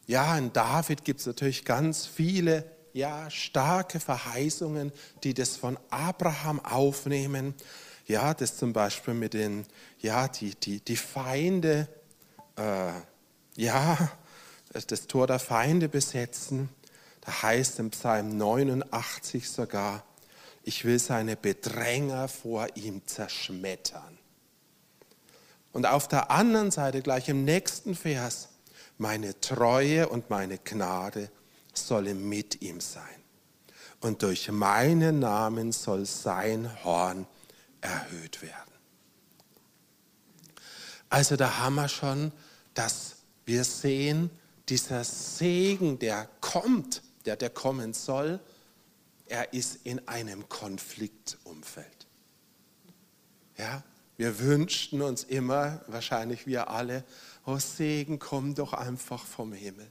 ja, 0.06 0.36
in 0.38 0.52
David 0.52 1.04
gibt 1.04 1.20
es 1.20 1.26
natürlich 1.26 1.64
ganz 1.64 2.06
viele 2.06 2.64
ja, 2.92 3.30
starke 3.30 4.00
Verheißungen, 4.00 4.92
die 5.22 5.34
das 5.34 5.56
von 5.56 5.78
Abraham 5.90 6.60
aufnehmen. 6.64 7.54
Ja, 8.06 8.32
das 8.32 8.56
zum 8.56 8.72
Beispiel 8.72 9.14
mit 9.14 9.34
den, 9.34 9.66
ja, 10.00 10.28
die, 10.28 10.54
die, 10.54 10.80
die 10.80 10.96
Feinde, 10.96 11.88
äh, 12.56 12.92
ja, 13.56 14.10
das 14.72 15.06
Tor 15.06 15.26
der 15.26 15.38
Feinde 15.38 15.88
besetzen. 15.88 16.70
Da 17.20 17.42
heißt 17.42 17.78
im 17.78 17.90
Psalm 17.90 18.36
89 18.36 19.48
sogar, 19.48 20.04
ich 20.68 20.84
will 20.84 20.98
seine 20.98 21.34
Bedränger 21.34 22.28
vor 22.28 22.66
ihm 22.74 23.06
zerschmettern. 23.06 24.18
Und 25.72 25.86
auf 25.86 26.08
der 26.08 26.30
anderen 26.30 26.70
Seite, 26.70 27.00
gleich 27.00 27.30
im 27.30 27.46
nächsten 27.46 27.94
Vers, 27.94 28.50
meine 28.98 29.40
Treue 29.40 30.10
und 30.10 30.28
meine 30.28 30.58
Gnade 30.58 31.30
solle 31.72 32.12
mit 32.12 32.60
ihm 32.60 32.80
sein. 32.80 33.02
Und 34.00 34.22
durch 34.22 34.50
meinen 34.50 35.20
Namen 35.20 35.72
soll 35.72 36.04
sein 36.04 36.84
Horn 36.84 37.26
erhöht 37.80 38.42
werden. 38.42 38.74
Also 41.08 41.36
da 41.36 41.60
haben 41.60 41.76
wir 41.76 41.88
schon, 41.88 42.30
dass 42.74 43.16
wir 43.46 43.64
sehen, 43.64 44.28
dieser 44.68 45.02
Segen, 45.02 45.98
der 45.98 46.28
kommt, 46.42 47.02
der, 47.24 47.36
der 47.36 47.48
kommen 47.48 47.94
soll, 47.94 48.38
er 49.28 49.52
ist 49.52 49.80
in 49.84 50.06
einem 50.08 50.48
Konfliktumfeld. 50.48 52.06
Ja, 53.56 53.82
wir 54.16 54.38
wünschten 54.40 55.02
uns 55.02 55.24
immer, 55.24 55.82
wahrscheinlich 55.86 56.46
wir 56.46 56.70
alle, 56.70 57.04
oh 57.46 57.58
Segen, 57.58 58.18
komm 58.18 58.54
doch 58.54 58.72
einfach 58.72 59.24
vom 59.24 59.52
Himmel. 59.52 59.88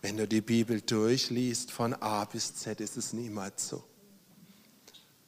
Wenn 0.00 0.16
du 0.16 0.28
die 0.28 0.40
Bibel 0.40 0.80
durchliest, 0.80 1.70
von 1.70 1.94
A 1.94 2.24
bis 2.24 2.54
Z, 2.54 2.80
ist 2.80 2.96
es 2.96 3.12
niemals 3.12 3.68
so. 3.68 3.84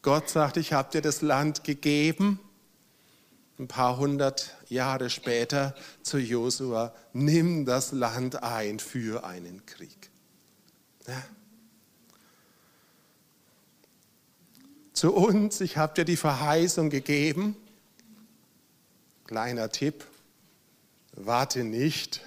Gott 0.02 0.30
sagt, 0.30 0.56
ich 0.56 0.72
habe 0.72 0.90
dir 0.90 1.02
das 1.02 1.22
Land 1.22 1.64
gegeben. 1.64 2.40
Ein 3.58 3.68
paar 3.68 3.98
hundert 3.98 4.56
Jahre 4.68 5.10
später 5.10 5.74
zu 6.02 6.18
Josua, 6.18 6.94
nimm 7.12 7.66
das 7.66 7.92
Land 7.92 8.42
ein 8.42 8.78
für 8.78 9.24
einen 9.24 9.66
Krieg. 9.66 10.10
Ja. 11.06 11.22
Zu 15.00 15.14
uns, 15.14 15.62
ich 15.62 15.78
habe 15.78 15.94
dir 15.94 16.04
die 16.04 16.18
Verheißung 16.18 16.90
gegeben. 16.90 17.56
Kleiner 19.24 19.70
Tipp, 19.70 20.06
warte 21.12 21.64
nicht, 21.64 22.20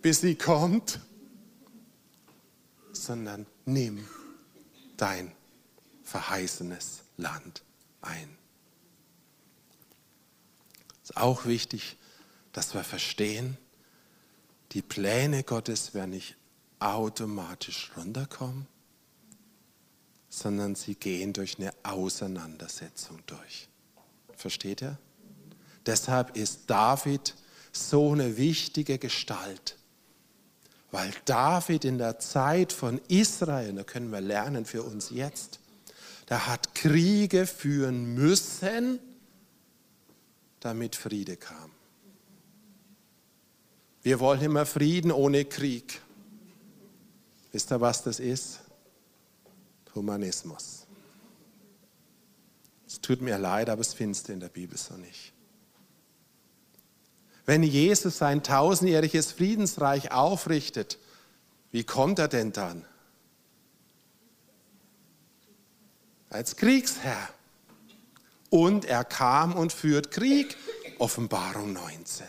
bis 0.00 0.22
sie 0.22 0.34
kommt, 0.34 1.00
sondern 2.90 3.44
nimm 3.66 4.08
dein 4.96 5.30
verheißenes 6.04 7.02
Land 7.18 7.62
ein. 8.00 8.38
Es 11.02 11.10
ist 11.10 11.16
auch 11.18 11.44
wichtig, 11.44 11.98
dass 12.54 12.72
wir 12.72 12.82
verstehen, 12.82 13.58
die 14.72 14.80
Pläne 14.80 15.42
Gottes 15.42 15.92
werden 15.92 16.12
nicht 16.12 16.34
automatisch 16.78 17.90
runterkommen, 17.94 18.66
sondern 20.36 20.74
sie 20.74 20.96
gehen 20.96 21.32
durch 21.32 21.58
eine 21.58 21.72
Auseinandersetzung 21.82 23.20
durch. 23.24 23.68
Versteht 24.36 24.82
ihr? 24.82 24.98
Deshalb 25.86 26.36
ist 26.36 26.64
David 26.68 27.34
so 27.72 28.12
eine 28.12 28.36
wichtige 28.36 28.98
Gestalt, 28.98 29.78
weil 30.90 31.10
David 31.24 31.86
in 31.86 31.96
der 31.96 32.18
Zeit 32.18 32.74
von 32.74 33.00
Israel, 33.08 33.72
da 33.72 33.82
können 33.82 34.12
wir 34.12 34.20
lernen 34.20 34.66
für 34.66 34.82
uns 34.82 35.08
jetzt, 35.08 35.58
der 36.28 36.46
hat 36.46 36.74
Kriege 36.74 37.46
führen 37.46 38.14
müssen, 38.14 38.98
damit 40.60 40.96
Friede 40.96 41.38
kam. 41.38 41.70
Wir 44.02 44.20
wollen 44.20 44.42
immer 44.42 44.66
Frieden 44.66 45.10
ohne 45.10 45.46
Krieg. 45.46 46.02
Wisst 47.52 47.72
ihr, 47.72 47.80
was 47.80 48.02
das 48.02 48.20
ist? 48.20 48.65
Humanismus. 49.96 50.86
Es 52.86 53.00
tut 53.00 53.20
mir 53.20 53.38
leid, 53.38 53.68
aber 53.68 53.80
es 53.80 53.94
findest 53.94 54.28
du 54.28 54.32
in 54.32 54.40
der 54.40 54.48
Bibel 54.48 54.78
so 54.78 54.94
nicht. 54.94 55.32
Wenn 57.44 57.62
Jesus 57.62 58.18
sein 58.18 58.42
tausendjähriges 58.42 59.32
Friedensreich 59.32 60.12
aufrichtet, 60.12 60.98
wie 61.70 61.84
kommt 61.84 62.18
er 62.18 62.28
denn 62.28 62.52
dann? 62.52 62.84
Als 66.28 66.56
Kriegsherr. 66.56 67.28
Und 68.50 68.84
er 68.84 69.04
kam 69.04 69.54
und 69.54 69.72
führt 69.72 70.10
Krieg. 70.10 70.56
Offenbarung 70.98 71.72
19. 71.72 72.26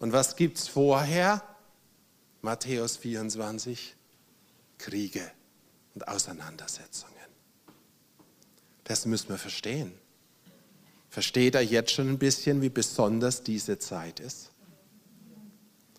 Und 0.00 0.12
was 0.12 0.36
gibt 0.36 0.58
es 0.58 0.68
vorher? 0.68 1.42
Matthäus 2.42 2.96
24. 2.96 3.94
Kriege 4.78 5.30
und 5.94 6.06
Auseinandersetzungen. 6.06 7.14
Das 8.84 9.06
müssen 9.06 9.28
wir 9.28 9.38
verstehen. 9.38 9.92
Versteht 11.10 11.54
er 11.54 11.62
jetzt 11.62 11.92
schon 11.92 12.08
ein 12.08 12.18
bisschen, 12.18 12.62
wie 12.62 12.68
besonders 12.68 13.42
diese 13.42 13.78
Zeit 13.78 14.20
ist? 14.20 14.50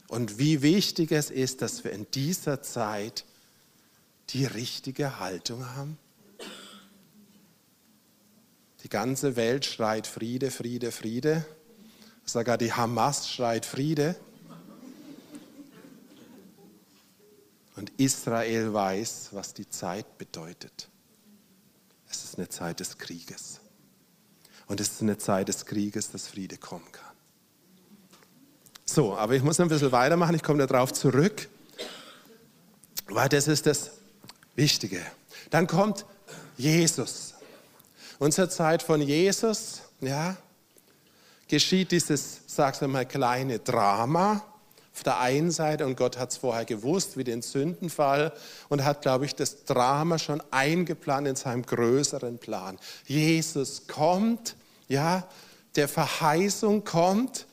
Und 0.07 0.39
wie 0.39 0.61
wichtig 0.61 1.11
es 1.11 1.29
ist, 1.29 1.61
dass 1.61 1.83
wir 1.83 1.91
in 1.91 2.07
dieser 2.11 2.61
Zeit 2.61 3.25
die 4.29 4.45
richtige 4.45 5.19
Haltung 5.19 5.65
haben? 5.75 5.97
Die 8.83 8.89
ganze 8.89 9.35
Welt 9.35 9.65
schreit 9.65 10.07
Friede, 10.07 10.51
Friede, 10.51 10.91
Friede. 10.91 11.45
Sogar 12.25 12.57
die 12.57 12.73
Hamas 12.73 13.29
schreit 13.29 13.65
Friede. 13.65 14.15
Und 17.79 17.91
Israel 17.95 18.73
weiß, 18.73 19.29
was 19.31 19.53
die 19.53 19.69
Zeit 19.69 20.17
bedeutet. 20.17 20.89
Es 22.09 22.25
ist 22.25 22.37
eine 22.37 22.49
Zeit 22.49 22.81
des 22.81 22.97
Krieges. 22.97 23.61
Und 24.67 24.81
es 24.81 24.89
ist 24.89 25.01
eine 25.01 25.17
Zeit 25.17 25.47
des 25.47 25.65
Krieges, 25.65 26.11
dass 26.11 26.27
Friede 26.27 26.57
kommen 26.57 26.91
kann. 26.91 27.15
So, 28.83 29.15
aber 29.15 29.33
ich 29.35 29.43
muss 29.43 29.61
ein 29.61 29.69
bisschen 29.69 29.93
weitermachen. 29.93 30.35
Ich 30.35 30.43
komme 30.43 30.67
darauf 30.67 30.91
zurück, 30.91 31.47
weil 33.07 33.29
das 33.29 33.47
ist 33.47 33.65
das 33.65 33.91
Wichtige. 34.57 34.99
Dann 35.49 35.65
kommt 35.65 36.05
Jesus. 36.57 37.33
Und 38.17 38.33
zur 38.33 38.49
Zeit 38.49 38.83
von 38.83 38.99
Jesus, 38.99 39.83
ja, 40.01 40.35
geschieht 41.47 41.93
dieses, 41.93 42.41
sag's 42.45 42.81
mal, 42.81 43.05
kleine 43.05 43.59
Drama 43.59 44.48
auf 44.99 45.03
der 45.03 45.19
einen 45.21 45.49
Seite 45.49 45.85
und 45.85 45.95
Gott 45.95 46.17
hat 46.17 46.31
es 46.31 46.37
vorher 46.37 46.65
gewusst, 46.65 47.15
wie 47.15 47.23
den 47.23 47.41
Sündenfall 47.41 48.33
und 48.67 48.83
hat, 48.83 49.01
glaube 49.01 49.23
ich, 49.23 49.33
das 49.33 49.63
Drama 49.63 50.19
schon 50.19 50.43
eingeplant 50.51 51.25
in 51.25 51.37
seinem 51.37 51.65
größeren 51.65 52.37
Plan. 52.37 52.77
Jesus 53.05 53.87
kommt, 53.87 54.57
ja, 54.89 55.25
der 55.77 55.87
Verheißung 55.87 56.83
kommt 56.83 57.47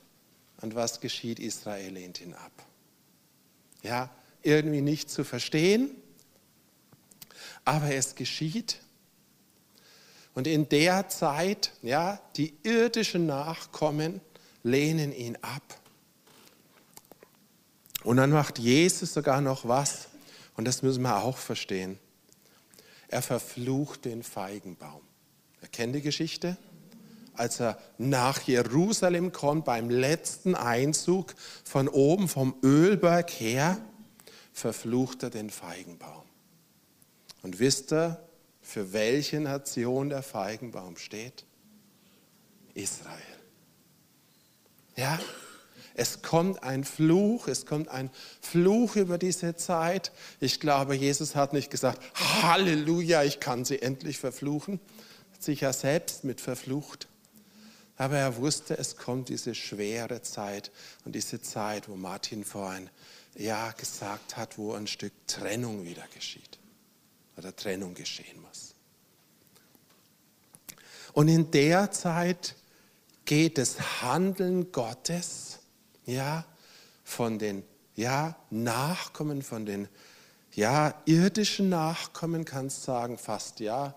und 0.61 0.74
was 0.74 1.00
geschieht? 1.00 1.38
Israel 1.38 1.92
lehnt 1.92 2.20
ihn 2.20 2.35
ab. 2.35 2.50
Ja, 3.85 4.11
irgendwie 4.42 4.80
nicht 4.80 5.09
zu 5.09 5.22
verstehen, 5.22 5.92
aber 7.64 7.94
es 7.94 8.16
geschieht. 8.16 8.80
Und 10.35 10.48
in 10.48 10.68
der 10.68 11.09
Zeit, 11.11 11.70
ja, 11.82 12.20
die 12.37 12.54
irdischen 12.64 13.26
Nachkommen 13.26 14.20
lehnen 14.64 15.12
ihn 15.12 15.38
ab. 15.42 15.62
Und 18.07 18.19
dann 18.19 18.31
macht 18.31 18.61
Jesus 18.61 19.14
sogar 19.14 19.40
noch 19.40 19.66
was, 19.66 20.07
und 20.57 20.64
das 20.64 20.81
müssen 20.83 21.03
wir 21.03 21.25
auch 21.25 21.37
verstehen. 21.37 21.99
Er 23.09 23.21
verflucht 23.21 24.05
den 24.05 24.23
Feigenbaum. 24.23 25.01
Er 25.61 25.66
kennt 25.66 25.97
die 25.97 26.03
Geschichte? 26.03 26.57
Als 27.35 27.59
er 27.59 27.81
nach 27.99 28.42
Jerusalem 28.42 29.33
kommt, 29.33 29.64
beim 29.64 29.90
letzten 29.90 30.55
Einzug 30.55 31.35
von 31.64 31.88
oben 31.88 32.29
vom 32.29 32.55
Ölberg 32.62 33.29
her, 33.29 33.77
verflucht 34.53 35.25
er 35.25 35.31
den 35.31 35.51
Feigenbaum. 35.51 36.23
Und 37.42 37.59
wisst 37.59 37.92
ihr, 37.92 38.23
für 38.62 38.92
welche 38.92 39.40
Nation 39.40 40.11
der 40.11 40.23
Feigenbaum 40.23 40.97
steht? 40.97 41.45
Israel. 42.75 43.19
Ja, 44.95 45.19
es 45.98 46.20
kommt 46.20 46.62
ein 46.62 46.85
Fluch, 46.85 47.48
es 47.48 47.64
kommt 47.64 47.88
ein 47.88 48.11
Fluch 48.42 48.96
über 48.96 49.16
diese 49.16 49.56
Zeit. 49.56 50.12
Ich 50.40 50.61
glaube, 50.61 50.94
Jesus 50.94 51.35
hat 51.35 51.54
nicht 51.54 51.70
gesagt, 51.70 52.02
Halleluja, 52.42 53.22
ich 53.22 53.40
kann 53.40 53.64
sie 53.64 53.80
endlich 53.80 54.18
verfluchen. 54.18 54.78
Hat 55.32 55.42
sich 55.42 55.62
ja 55.62 55.72
selbst 55.72 56.22
mit 56.22 56.42
verflucht. 56.42 57.09
Aber 57.96 58.18
er 58.18 58.37
wusste, 58.37 58.76
es 58.76 58.98
kommt 58.98 59.30
diese 59.30 59.54
schwere 59.54 60.20
Zeit 60.20 60.70
und 61.06 61.14
diese 61.14 61.40
Zeit, 61.40 61.88
wo 61.88 61.96
Martin 61.96 62.44
vorhin 62.44 62.90
ja 63.35 63.72
gesagt 63.72 64.37
hat, 64.37 64.59
wo 64.59 64.74
ein 64.74 64.87
Stück 64.87 65.14
Trennung 65.26 65.87
wieder 65.87 66.04
geschieht 66.14 66.59
oder 67.38 67.56
Trennung 67.56 67.94
geschehen 67.94 68.38
muss. 68.42 68.74
Und 71.14 71.28
in 71.28 71.50
der 71.52 71.90
Zeit 71.90 72.54
geht 73.24 73.56
das 73.56 74.02
Handeln 74.02 74.72
Gottes 74.72 75.56
ja, 76.07 76.45
von 77.05 77.38
den 77.38 77.62
ja, 77.95 78.37
Nachkommen, 78.51 79.42
von 79.42 79.66
den 79.66 79.88
ja, 80.55 80.95
irdischen 81.05 81.69
Nachkommen, 81.69 82.45
kannst 82.45 82.85
sagen, 82.85 83.19
fast 83.19 83.61
ja, 83.61 83.95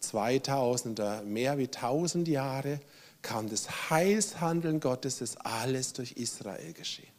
2000 0.00 0.98
oder 1.00 1.22
mehr 1.22 1.58
wie 1.58 1.66
1000 1.66 2.28
Jahre, 2.28 2.80
kam 3.22 3.48
das 3.48 3.90
Heilshandeln 3.90 4.80
Gottes, 4.80 5.20
ist 5.20 5.44
alles 5.44 5.92
durch 5.92 6.12
Israel 6.12 6.72
geschehen. 6.72 7.12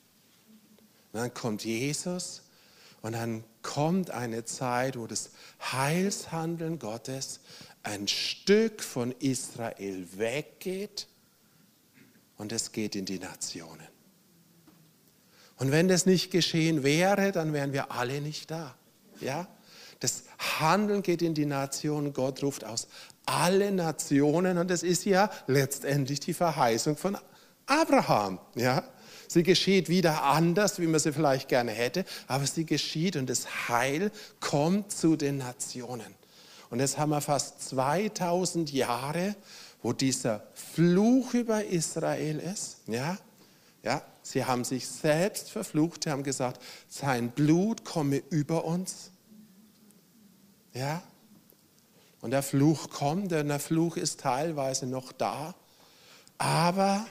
Und 1.11 1.19
dann 1.19 1.33
kommt 1.33 1.65
Jesus 1.65 2.43
und 3.01 3.13
dann 3.13 3.43
kommt 3.61 4.11
eine 4.11 4.45
Zeit, 4.45 4.97
wo 4.97 5.07
das 5.07 5.31
Heilshandeln 5.59 6.79
Gottes 6.79 7.41
ein 7.83 8.07
Stück 8.07 8.83
von 8.83 9.11
Israel 9.19 10.07
weggeht 10.15 11.07
und 12.37 12.51
es 12.51 12.71
geht 12.71 12.95
in 12.95 13.05
die 13.05 13.19
Nationen. 13.19 13.87
Und 15.59 15.71
wenn 15.71 15.87
das 15.87 16.05
nicht 16.05 16.31
geschehen 16.31 16.83
wäre, 16.83 17.31
dann 17.31 17.53
wären 17.53 17.73
wir 17.73 17.91
alle 17.91 18.21
nicht 18.21 18.49
da. 18.49 18.75
Ja? 19.19 19.47
Das 19.99 20.23
Handeln 20.59 21.03
geht 21.03 21.21
in 21.21 21.33
die 21.33 21.45
Nationen. 21.45 22.13
Gott 22.13 22.41
ruft 22.41 22.63
aus 22.63 22.87
alle 23.25 23.71
Nationen 23.71 24.57
und 24.57 24.71
das 24.71 24.81
ist 24.81 25.05
ja 25.05 25.29
letztendlich 25.45 26.19
die 26.19 26.33
Verheißung 26.33 26.97
von 26.97 27.17
Abraham. 27.67 28.39
Ja? 28.55 28.83
Sie 29.27 29.43
geschieht 29.43 29.89
wieder 29.89 30.23
anders, 30.23 30.79
wie 30.79 30.87
man 30.87 30.99
sie 30.99 31.13
vielleicht 31.13 31.49
gerne 31.49 31.71
hätte, 31.71 32.05
aber 32.27 32.47
sie 32.47 32.65
geschieht 32.65 33.15
und 33.17 33.29
das 33.29 33.69
Heil 33.69 34.11
kommt 34.39 34.91
zu 34.91 35.15
den 35.15 35.37
Nationen. 35.37 36.15
Und 36.69 36.79
jetzt 36.79 36.97
haben 36.97 37.09
wir 37.09 37.21
fast 37.21 37.61
2000 37.69 38.71
Jahre, 38.71 39.35
wo 39.81 39.93
dieser 39.93 40.43
Fluch 40.53 41.33
über 41.33 41.65
Israel 41.65 42.39
ist. 42.39 42.77
Ja, 42.87 43.17
ja, 43.83 44.01
sie 44.21 44.45
haben 44.45 44.63
sich 44.63 44.87
selbst 44.87 45.49
verflucht, 45.51 46.03
sie 46.03 46.11
haben 46.11 46.23
gesagt, 46.23 46.61
sein 46.87 47.31
Blut 47.31 47.85
komme 47.85 48.17
über 48.29 48.65
uns. 48.65 49.11
Ja, 50.73 51.01
und 52.21 52.31
der 52.31 52.43
Fluch 52.43 52.89
kommt, 52.89 53.31
denn 53.31 53.47
der 53.47 53.59
Fluch 53.59 53.97
ist 53.97 54.19
teilweise 54.19 54.85
noch 54.85 55.11
da. 55.11 55.55
Aber 56.37 57.05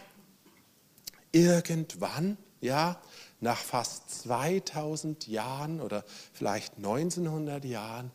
irgendwann, 1.33 2.37
ja, 2.61 3.01
nach 3.41 3.59
fast 3.59 4.11
2000 4.23 5.27
Jahren 5.27 5.81
oder 5.81 6.05
vielleicht 6.33 6.77
1900 6.77 7.65
Jahren, 7.65 8.11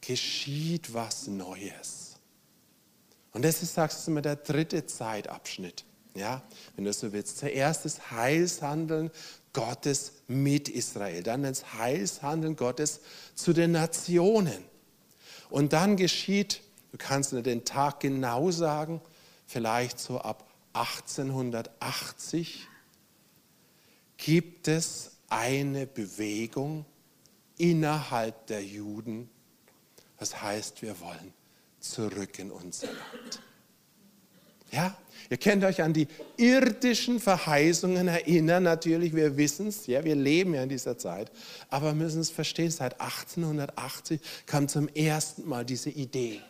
geschieht 0.00 0.94
was 0.94 1.26
Neues. 1.26 2.16
Und 3.32 3.44
das 3.44 3.62
ist, 3.62 3.74
sagst 3.74 4.06
du 4.06 4.12
mal, 4.12 4.22
der 4.22 4.36
dritte 4.36 4.86
Zeitabschnitt. 4.86 5.84
Ja, 6.16 6.42
wenn 6.74 6.84
du 6.84 6.92
so 6.92 7.12
willst. 7.12 7.38
Zuerst 7.38 7.84
das 7.84 8.10
Heilshandeln 8.10 9.10
Gottes 9.52 10.12
mit 10.28 10.68
Israel, 10.68 11.22
dann 11.22 11.42
das 11.42 11.74
Heilshandeln 11.74 12.56
Gottes 12.56 13.00
zu 13.34 13.52
den 13.52 13.72
Nationen. 13.72 14.64
Und 15.50 15.72
dann 15.72 15.96
geschieht, 15.96 16.62
du 16.92 16.98
kannst 16.98 17.32
nur 17.32 17.42
den 17.42 17.64
Tag 17.64 18.00
genau 18.00 18.50
sagen, 18.50 19.00
vielleicht 19.46 19.98
so 19.98 20.20
ab 20.20 20.46
1880 20.72 22.68
gibt 24.16 24.68
es 24.68 25.12
eine 25.28 25.86
Bewegung 25.86 26.84
innerhalb 27.56 28.46
der 28.46 28.64
Juden. 28.64 29.30
Das 30.18 30.42
heißt, 30.42 30.82
wir 30.82 31.00
wollen 31.00 31.32
zurück 31.80 32.38
in 32.38 32.50
unser 32.50 32.88
Land. 32.88 33.40
Ja, 34.72 34.96
ihr 35.30 35.36
könnt 35.36 35.64
euch 35.64 35.82
an 35.82 35.92
die 35.92 36.08
irdischen 36.36 37.20
Verheißungen 37.20 38.08
erinnern, 38.08 38.64
natürlich, 38.64 39.14
wir 39.14 39.36
wissen 39.36 39.68
es, 39.68 39.86
ja, 39.86 40.04
wir 40.04 40.16
leben 40.16 40.54
ja 40.54 40.62
in 40.62 40.68
dieser 40.68 40.98
Zeit, 40.98 41.30
aber 41.70 41.86
wir 41.86 42.04
müssen 42.04 42.20
es 42.20 42.30
verstehen, 42.30 42.70
seit 42.70 43.00
1880 43.00 44.20
kam 44.46 44.68
zum 44.68 44.88
ersten 44.88 45.48
Mal 45.48 45.64
diese 45.64 45.90
Idee. 45.90 46.40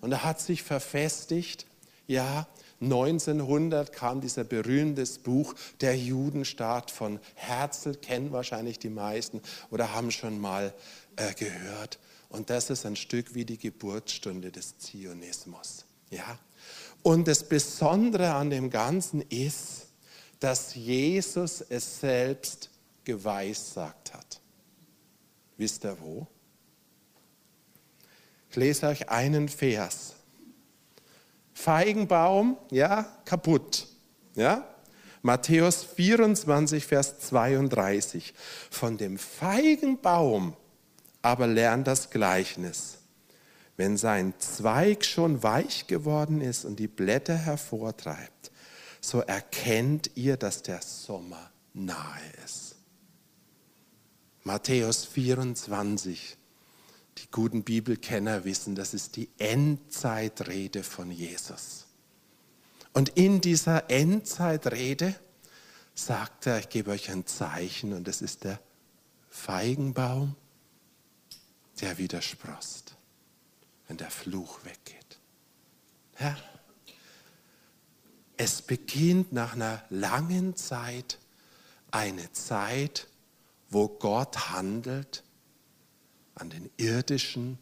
Und 0.00 0.10
da 0.10 0.22
hat 0.22 0.40
sich 0.40 0.62
verfestigt, 0.62 1.66
ja, 2.06 2.46
1900 2.80 3.92
kam 3.92 4.20
dieser 4.20 4.44
berühmte 4.44 5.04
Buch 5.24 5.54
Der 5.80 5.96
Judenstaat 5.96 6.90
von 6.90 7.18
Herzl, 7.34 7.94
kennen 7.94 8.30
wahrscheinlich 8.30 8.78
die 8.78 8.90
meisten 8.90 9.42
oder 9.70 9.94
haben 9.94 10.10
schon 10.10 10.38
mal 10.38 10.72
äh, 11.16 11.34
gehört. 11.34 11.98
Und 12.28 12.50
das 12.50 12.70
ist 12.70 12.86
ein 12.86 12.96
Stück 12.96 13.34
wie 13.34 13.44
die 13.44 13.58
Geburtsstunde 13.58 14.52
des 14.52 14.78
Zionismus. 14.78 15.86
Ja? 16.10 16.38
Und 17.02 17.28
das 17.28 17.44
Besondere 17.44 18.34
an 18.34 18.50
dem 18.50 18.70
Ganzen 18.70 19.22
ist, 19.22 19.86
dass 20.40 20.74
Jesus 20.74 21.60
es 21.60 22.00
selbst 22.00 22.70
geweissagt 23.04 24.12
hat. 24.14 24.40
Wisst 25.56 25.84
ihr 25.84 25.96
wo? 26.00 26.26
Ich 28.50 28.56
lese 28.56 28.86
euch 28.86 29.08
einen 29.08 29.48
Vers. 29.48 30.14
Feigenbaum, 31.52 32.56
ja, 32.70 33.04
kaputt. 33.24 33.88
Ja? 34.34 34.66
Matthäus 35.22 35.82
24, 35.82 36.86
Vers 36.86 37.18
32. 37.18 38.32
Von 38.70 38.96
dem 38.96 39.18
Feigenbaum 39.18 40.54
aber 41.22 41.46
lernt 41.46 41.86
das 41.86 42.10
Gleichnis. 42.10 42.97
Wenn 43.78 43.96
sein 43.96 44.34
Zweig 44.38 45.06
schon 45.06 45.42
weich 45.42 45.86
geworden 45.86 46.42
ist 46.42 46.66
und 46.66 46.78
die 46.78 46.88
Blätter 46.88 47.36
hervortreibt, 47.36 48.50
so 49.00 49.20
erkennt 49.20 50.10
ihr, 50.16 50.36
dass 50.36 50.62
der 50.62 50.82
Sommer 50.82 51.50
nahe 51.72 52.20
ist. 52.44 52.74
Matthäus 54.44 55.06
24. 55.06 56.36
Die 57.16 57.30
guten 57.30 57.62
Bibelkenner 57.62 58.44
wissen, 58.44 58.74
das 58.74 58.92
ist 58.92 59.16
die 59.16 59.30
Endzeitrede 59.38 60.82
von 60.82 61.10
Jesus. 61.10 61.86
Und 62.92 63.10
in 63.10 63.40
dieser 63.40 63.90
Endzeitrede 63.90 65.14
sagt 65.94 66.46
er, 66.46 66.58
ich 66.58 66.68
gebe 66.68 66.90
euch 66.90 67.10
ein 67.10 67.26
Zeichen 67.26 67.92
und 67.92 68.06
das 68.06 68.22
ist 68.22 68.44
der 68.44 68.60
Feigenbaum 69.30 70.34
der 71.80 71.98
wieder 71.98 72.20
sprost, 72.22 72.87
wenn 73.88 73.96
der 73.96 74.10
Fluch 74.10 74.64
weggeht. 74.64 75.18
Ja? 76.20 76.36
Es 78.36 78.62
beginnt 78.62 79.32
nach 79.32 79.54
einer 79.54 79.82
langen 79.90 80.54
Zeit 80.54 81.18
eine 81.90 82.30
Zeit, 82.32 83.08
wo 83.70 83.88
Gott 83.88 84.50
handelt 84.50 85.24
an 86.34 86.50
den 86.50 86.70
irdischen 86.76 87.58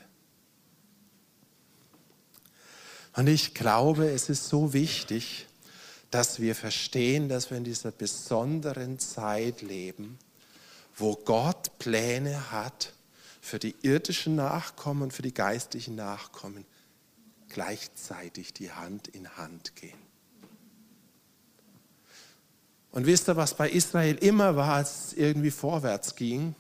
Und 3.15 3.27
ich 3.27 3.53
glaube, 3.53 4.09
es 4.09 4.29
ist 4.29 4.47
so 4.47 4.73
wichtig, 4.73 5.47
dass 6.13 6.39
wir 6.39 6.53
verstehen, 6.53 7.27
dass 7.27 7.49
wir 7.49 7.57
in 7.57 7.63
dieser 7.63 7.91
besonderen 7.91 8.99
Zeit 8.99 9.63
leben, 9.63 10.19
wo 10.95 11.15
Gott 11.15 11.79
Pläne 11.79 12.51
hat 12.51 12.93
für 13.41 13.57
die 13.57 13.75
irdischen 13.81 14.35
Nachkommen 14.35 15.01
und 15.01 15.13
für 15.13 15.23
die 15.23 15.33
geistlichen 15.33 15.95
Nachkommen, 15.95 16.65
gleichzeitig 17.49 18.53
die 18.53 18.71
Hand 18.71 19.07
in 19.07 19.27
Hand 19.37 19.75
gehen. 19.75 19.97
Und 22.91 23.07
wisst 23.07 23.27
ihr, 23.27 23.35
was 23.35 23.55
bei 23.55 23.71
Israel 23.71 24.15
immer 24.17 24.55
war, 24.55 24.75
als 24.75 25.07
es 25.07 25.13
irgendwie 25.13 25.49
vorwärts 25.49 26.15
ging? 26.15 26.53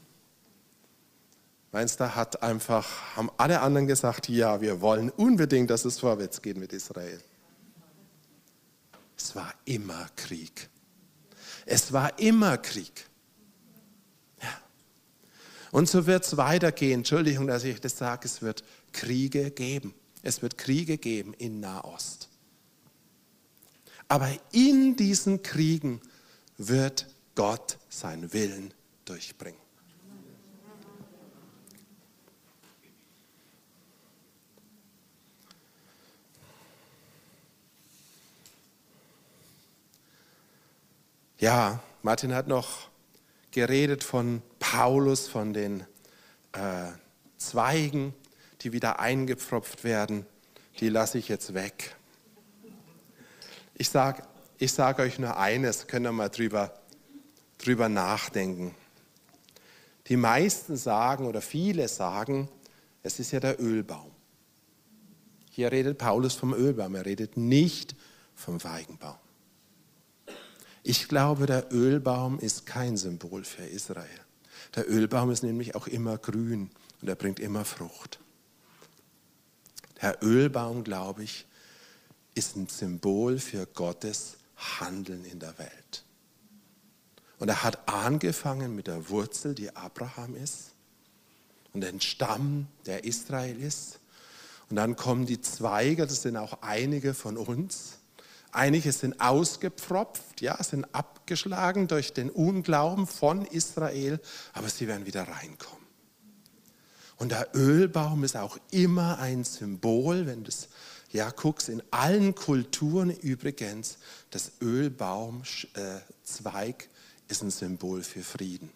Meinst 1.71 1.99
du, 1.99 2.15
hat 2.15 2.41
einfach, 2.41 3.15
haben 3.15 3.29
alle 3.37 3.61
anderen 3.61 3.85
gesagt, 3.85 4.29
ja, 4.29 4.61
wir 4.61 4.81
wollen 4.81 5.11
unbedingt, 5.11 5.69
dass 5.69 5.85
es 5.85 5.99
vorwärts 5.99 6.41
geht 6.41 6.57
mit 6.57 6.73
Israel. 6.73 7.21
Es 9.17 9.35
war 9.35 9.53
immer 9.65 10.07
Krieg. 10.15 10.69
Es 11.65 11.93
war 11.93 12.17
immer 12.19 12.57
Krieg. 12.57 13.07
Ja. 14.41 14.61
Und 15.71 15.87
so 15.87 16.05
wird 16.05 16.25
es 16.25 16.37
weitergehen. 16.37 17.01
Entschuldigung, 17.01 17.47
dass 17.47 17.63
ich 17.63 17.79
das 17.79 17.97
sage, 17.97 18.27
es 18.27 18.41
wird 18.41 18.63
Kriege 18.91 19.51
geben. 19.51 19.93
Es 20.21 20.41
wird 20.41 20.57
Kriege 20.57 20.97
geben 20.97 21.33
in 21.33 21.59
Nahost. 21.59 22.29
Aber 24.07 24.29
in 24.51 24.95
diesen 24.95 25.43
Kriegen 25.43 26.01
wird 26.57 27.07
Gott 27.35 27.77
seinen 27.89 28.31
Willen 28.33 28.73
durchbringen. 29.05 29.62
Ja, 41.43 41.81
Martin 42.03 42.33
hat 42.33 42.47
noch 42.47 42.87
geredet 43.51 44.01
von 44.01 44.41
Paulus, 44.59 45.27
von 45.27 45.51
den 45.51 45.81
äh, 46.53 46.85
Zweigen, 47.37 48.13
die 48.61 48.71
wieder 48.71 49.01
eingepfropft 49.01 49.83
werden. 49.83 50.25
Die 50.79 50.87
lasse 50.87 51.17
ich 51.17 51.27
jetzt 51.27 51.53
weg. 51.53 51.97
Ich 53.73 53.89
sage 53.89 54.23
ich 54.57 54.71
sage 54.71 55.01
euch 55.01 55.19
nur 55.19 55.35
eines, 55.35 55.87
könnt 55.87 56.07
ihr 56.07 56.13
mal 56.13 56.29
drüber, 56.29 56.73
drüber 57.57 57.89
nachdenken. 57.89 58.73
Die 60.07 60.15
meisten 60.15 60.77
sagen 60.77 61.25
oder 61.25 61.41
viele 61.41 61.89
sagen, 61.89 62.47
es 63.01 63.19
ist 63.19 63.31
ja 63.31 63.41
der 63.41 63.61
Ölbaum. 63.61 64.11
Hier 65.51 65.73
redet 65.73 65.97
Paulus 65.97 66.35
vom 66.35 66.53
Ölbaum, 66.53 66.95
er 66.95 67.05
redet 67.05 67.35
nicht 67.35 67.97
vom 68.33 68.61
Feigenbaum. 68.61 69.17
Ich 70.83 71.07
glaube, 71.07 71.45
der 71.45 71.71
Ölbaum 71.71 72.39
ist 72.39 72.65
kein 72.65 72.97
Symbol 72.97 73.45
für 73.45 73.63
Israel. 73.63 74.19
Der 74.75 74.89
Ölbaum 74.89 75.31
ist 75.31 75.41
nämlich 75.41 75.75
auch 75.75 75.87
immer 75.87 76.17
grün 76.17 76.69
und 77.01 77.07
er 77.07 77.15
bringt 77.15 77.39
immer 77.39 77.63
Frucht. 77.63 78.19
Der 80.01 80.21
Ölbaum, 80.21 80.83
glaube 80.83 81.23
ich, 81.23 81.45
ist 82.35 82.57
ein 82.57 82.67
Symbol 82.67 83.39
für 83.39 83.65
Gottes 83.65 84.35
Handeln 84.57 85.23
in 85.23 85.39
der 85.39 85.57
Welt. 85.57 86.03
Und 87.39 87.47
er 87.49 87.63
hat 87.63 87.87
angefangen 87.87 88.75
mit 88.75 88.87
der 88.87 89.09
Wurzel, 89.09 89.55
die 89.55 89.75
Abraham 89.75 90.35
ist, 90.35 90.71
und 91.73 91.81
den 91.81 92.01
Stamm, 92.01 92.67
der 92.85 93.03
Israel 93.03 93.59
ist. 93.59 93.99
Und 94.69 94.75
dann 94.75 94.95
kommen 94.95 95.25
die 95.25 95.41
Zweige, 95.41 96.05
das 96.05 96.21
sind 96.21 96.37
auch 96.37 96.61
einige 96.61 97.13
von 97.13 97.37
uns. 97.37 97.99
Einige 98.53 98.91
sind 98.91 99.19
ausgepfropft, 99.19 100.41
ja, 100.41 100.63
sind 100.63 100.85
abgeschlagen 100.93 101.87
durch 101.87 102.13
den 102.13 102.29
Unglauben 102.29 103.07
von 103.07 103.45
Israel, 103.45 104.19
aber 104.53 104.69
sie 104.69 104.87
werden 104.87 105.07
wieder 105.07 105.23
reinkommen. 105.23 105.81
Und 107.17 107.31
der 107.31 107.49
Ölbaum 107.55 108.23
ist 108.23 108.37
auch 108.37 108.59
immer 108.69 109.17
ein 109.17 109.43
Symbol, 109.43 110.27
wenn 110.27 110.43
das 110.43 110.69
ja, 111.11 111.31
guck's, 111.31 111.67
in 111.67 111.81
allen 111.91 112.35
Kulturen 112.35 113.09
übrigens, 113.09 113.97
das 114.29 114.51
Ölbaumzweig 114.61 116.89
ist 117.27 117.43
ein 117.43 117.51
Symbol 117.51 118.03
für 118.03 118.23
Frieden. 118.23 118.69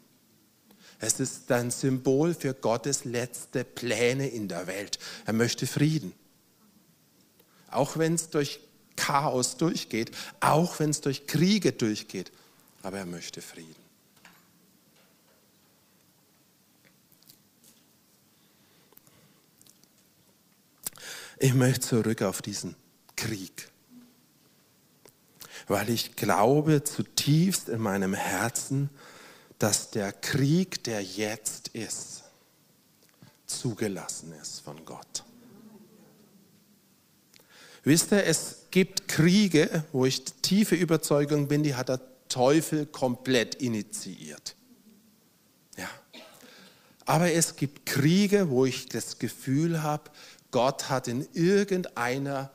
Es 0.99 1.19
ist 1.19 1.51
ein 1.51 1.71
Symbol 1.71 2.33
für 2.33 2.55
Gottes 2.55 3.05
letzte 3.05 3.63
Pläne 3.63 4.27
in 4.27 4.47
der 4.47 4.65
Welt. 4.65 4.97
Er 5.25 5.33
möchte 5.33 5.67
Frieden. 5.67 6.13
Auch 7.69 7.97
wenn 7.97 8.15
es 8.15 8.29
durch 8.29 8.61
Chaos 8.97 9.55
durchgeht, 9.55 10.11
auch 10.41 10.79
wenn 10.79 10.89
es 10.89 10.99
durch 10.99 11.25
Kriege 11.25 11.71
durchgeht, 11.71 12.31
aber 12.83 12.97
er 12.97 13.05
möchte 13.05 13.41
Frieden. 13.41 13.87
Ich 21.39 21.53
möchte 21.53 21.87
zurück 21.87 22.23
auf 22.23 22.41
diesen 22.41 22.75
Krieg, 23.15 23.69
weil 25.67 25.89
ich 25.89 26.15
glaube 26.15 26.83
zutiefst 26.83 27.69
in 27.69 27.79
meinem 27.79 28.15
Herzen, 28.15 28.89
dass 29.59 29.91
der 29.91 30.13
Krieg, 30.13 30.83
der 30.83 31.03
jetzt 31.03 31.69
ist, 31.69 32.23
zugelassen 33.45 34.33
ist 34.33 34.61
von 34.61 34.83
Gott. 34.83 35.23
Wisst 37.87 38.11
ihr, 38.11 38.25
es 38.25 38.65
gibt 38.69 39.07
Kriege, 39.07 39.85
wo 39.93 40.05
ich 40.05 40.25
tiefe 40.41 40.75
Überzeugung 40.75 41.47
bin, 41.47 41.63
die 41.63 41.75
hat 41.75 41.87
der 41.87 42.01
Teufel 42.27 42.85
komplett 42.85 43.55
initiiert. 43.55 44.57
Ja. 45.77 45.87
Aber 47.05 47.31
es 47.31 47.55
gibt 47.55 47.85
Kriege, 47.85 48.49
wo 48.49 48.65
ich 48.65 48.89
das 48.89 49.19
Gefühl 49.19 49.83
habe, 49.83 50.11
Gott 50.51 50.89
hat 50.89 51.07
in 51.07 51.29
irgendeiner 51.31 52.51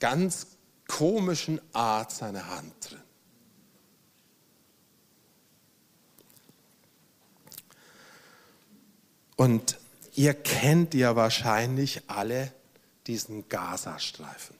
ganz 0.00 0.48
komischen 0.88 1.60
Art 1.72 2.10
seine 2.10 2.48
Hand 2.48 2.72
drin. 2.80 2.98
Und 9.36 9.78
ihr 10.16 10.34
kennt 10.34 10.94
ja 10.94 11.14
wahrscheinlich 11.14 12.02
alle 12.08 12.52
diesen 13.06 13.48
Gazastreifen. 13.48 14.56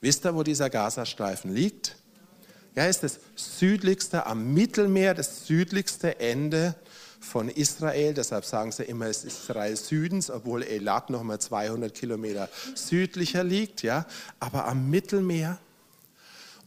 Wisst 0.00 0.24
ihr, 0.24 0.34
wo 0.34 0.42
dieser 0.42 0.70
Gazastreifen 0.70 1.52
liegt? 1.52 1.96
Ja, 2.74 2.86
ist 2.86 3.02
das 3.02 3.20
südlichste 3.34 4.26
am 4.26 4.52
Mittelmeer, 4.52 5.14
das 5.14 5.46
südlichste 5.46 6.20
Ende 6.20 6.74
von 7.20 7.48
Israel. 7.48 8.14
Deshalb 8.14 8.44
sagen 8.44 8.70
sie 8.72 8.84
immer, 8.84 9.06
es 9.06 9.24
ist 9.24 9.38
Israel 9.38 9.76
Südens, 9.76 10.30
obwohl 10.30 10.62
Elat 10.62 11.10
noch 11.10 11.22
mal 11.22 11.38
200 11.38 11.94
Kilometer 11.94 12.48
südlicher 12.74 13.44
liegt. 13.44 13.82
Ja, 13.82 14.06
aber 14.40 14.66
am 14.66 14.90
Mittelmeer. 14.90 15.58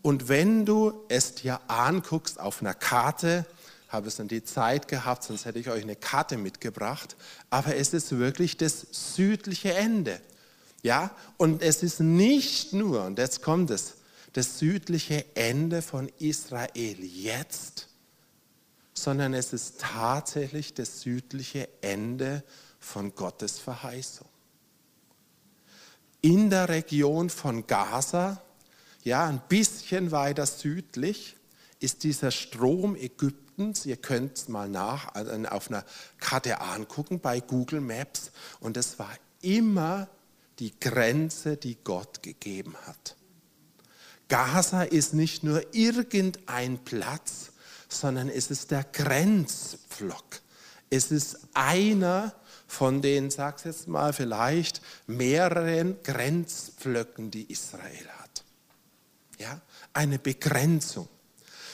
Und 0.01 0.29
wenn 0.29 0.65
du 0.65 1.03
es 1.09 1.35
dir 1.35 1.59
anguckst 1.67 2.39
auf 2.39 2.61
einer 2.61 2.73
Karte, 2.73 3.45
habe 3.89 4.07
es 4.07 4.15
dann 4.15 4.27
die 4.27 4.43
Zeit 4.43 4.87
gehabt, 4.87 5.23
sonst 5.23 5.45
hätte 5.45 5.59
ich 5.59 5.69
euch 5.69 5.83
eine 5.83 5.95
Karte 5.95 6.37
mitgebracht. 6.37 7.15
Aber 7.49 7.75
es 7.75 7.93
ist 7.93 8.17
wirklich 8.17 8.57
das 8.57 8.87
südliche 8.91 9.73
Ende. 9.73 10.21
Ja, 10.81 11.11
und 11.37 11.61
es 11.61 11.83
ist 11.83 11.99
nicht 11.99 12.73
nur, 12.73 13.05
und 13.05 13.19
jetzt 13.19 13.41
kommt 13.41 13.69
es, 13.69 13.95
das 14.33 14.59
südliche 14.59 15.25
Ende 15.35 15.81
von 15.81 16.09
Israel 16.19 17.03
jetzt, 17.03 17.87
sondern 18.93 19.33
es 19.33 19.53
ist 19.53 19.79
tatsächlich 19.79 20.73
das 20.73 21.01
südliche 21.01 21.67
Ende 21.81 22.43
von 22.79 23.15
Gottes 23.15 23.59
Verheißung. 23.59 24.27
In 26.21 26.49
der 26.49 26.69
Region 26.69 27.29
von 27.29 27.65
Gaza, 27.65 28.41
ja, 29.03 29.25
ein 29.25 29.41
bisschen 29.47 30.11
weiter 30.11 30.45
südlich, 30.45 31.37
ist 31.79 32.03
dieser 32.03 32.31
Strom 32.31 32.95
Ägyptens. 32.95 33.85
Ihr 33.85 33.95
könnt 33.95 34.37
es 34.37 34.47
mal 34.49 34.67
nach 34.67 35.15
äh, 35.15 35.47
auf 35.47 35.69
einer 35.69 35.85
Karte 36.19 36.59
angucken 36.59 37.21
bei 37.21 37.39
Google 37.39 37.79
Maps. 37.79 38.31
Und 38.59 38.75
es 38.75 38.99
war 38.99 39.11
immer 39.41 40.09
die 40.59 40.77
Grenze, 40.79 41.57
die 41.57 41.77
Gott 41.83 42.21
gegeben 42.21 42.75
hat. 42.85 43.15
Gaza 44.27 44.83
ist 44.83 45.13
nicht 45.13 45.43
nur 45.43 45.73
irgendein 45.73 46.77
Platz, 46.83 47.51
sondern 47.87 48.29
es 48.29 48.51
ist 48.51 48.71
der 48.71 48.83
Grenzpflock. 48.83 50.41
Es 50.89 51.11
ist 51.11 51.39
einer 51.53 52.33
von 52.67 53.01
den, 53.01 53.31
sag's 53.31 53.63
jetzt 53.63 53.87
mal, 53.87 54.13
vielleicht 54.13 54.81
mehreren 55.07 56.01
Grenzpflöcken, 56.03 57.31
die 57.31 57.51
Israel 57.51 58.07
hat. 58.19 58.43
Ja, 59.39 59.59
eine 59.93 60.19
Begrenzung. 60.19 61.07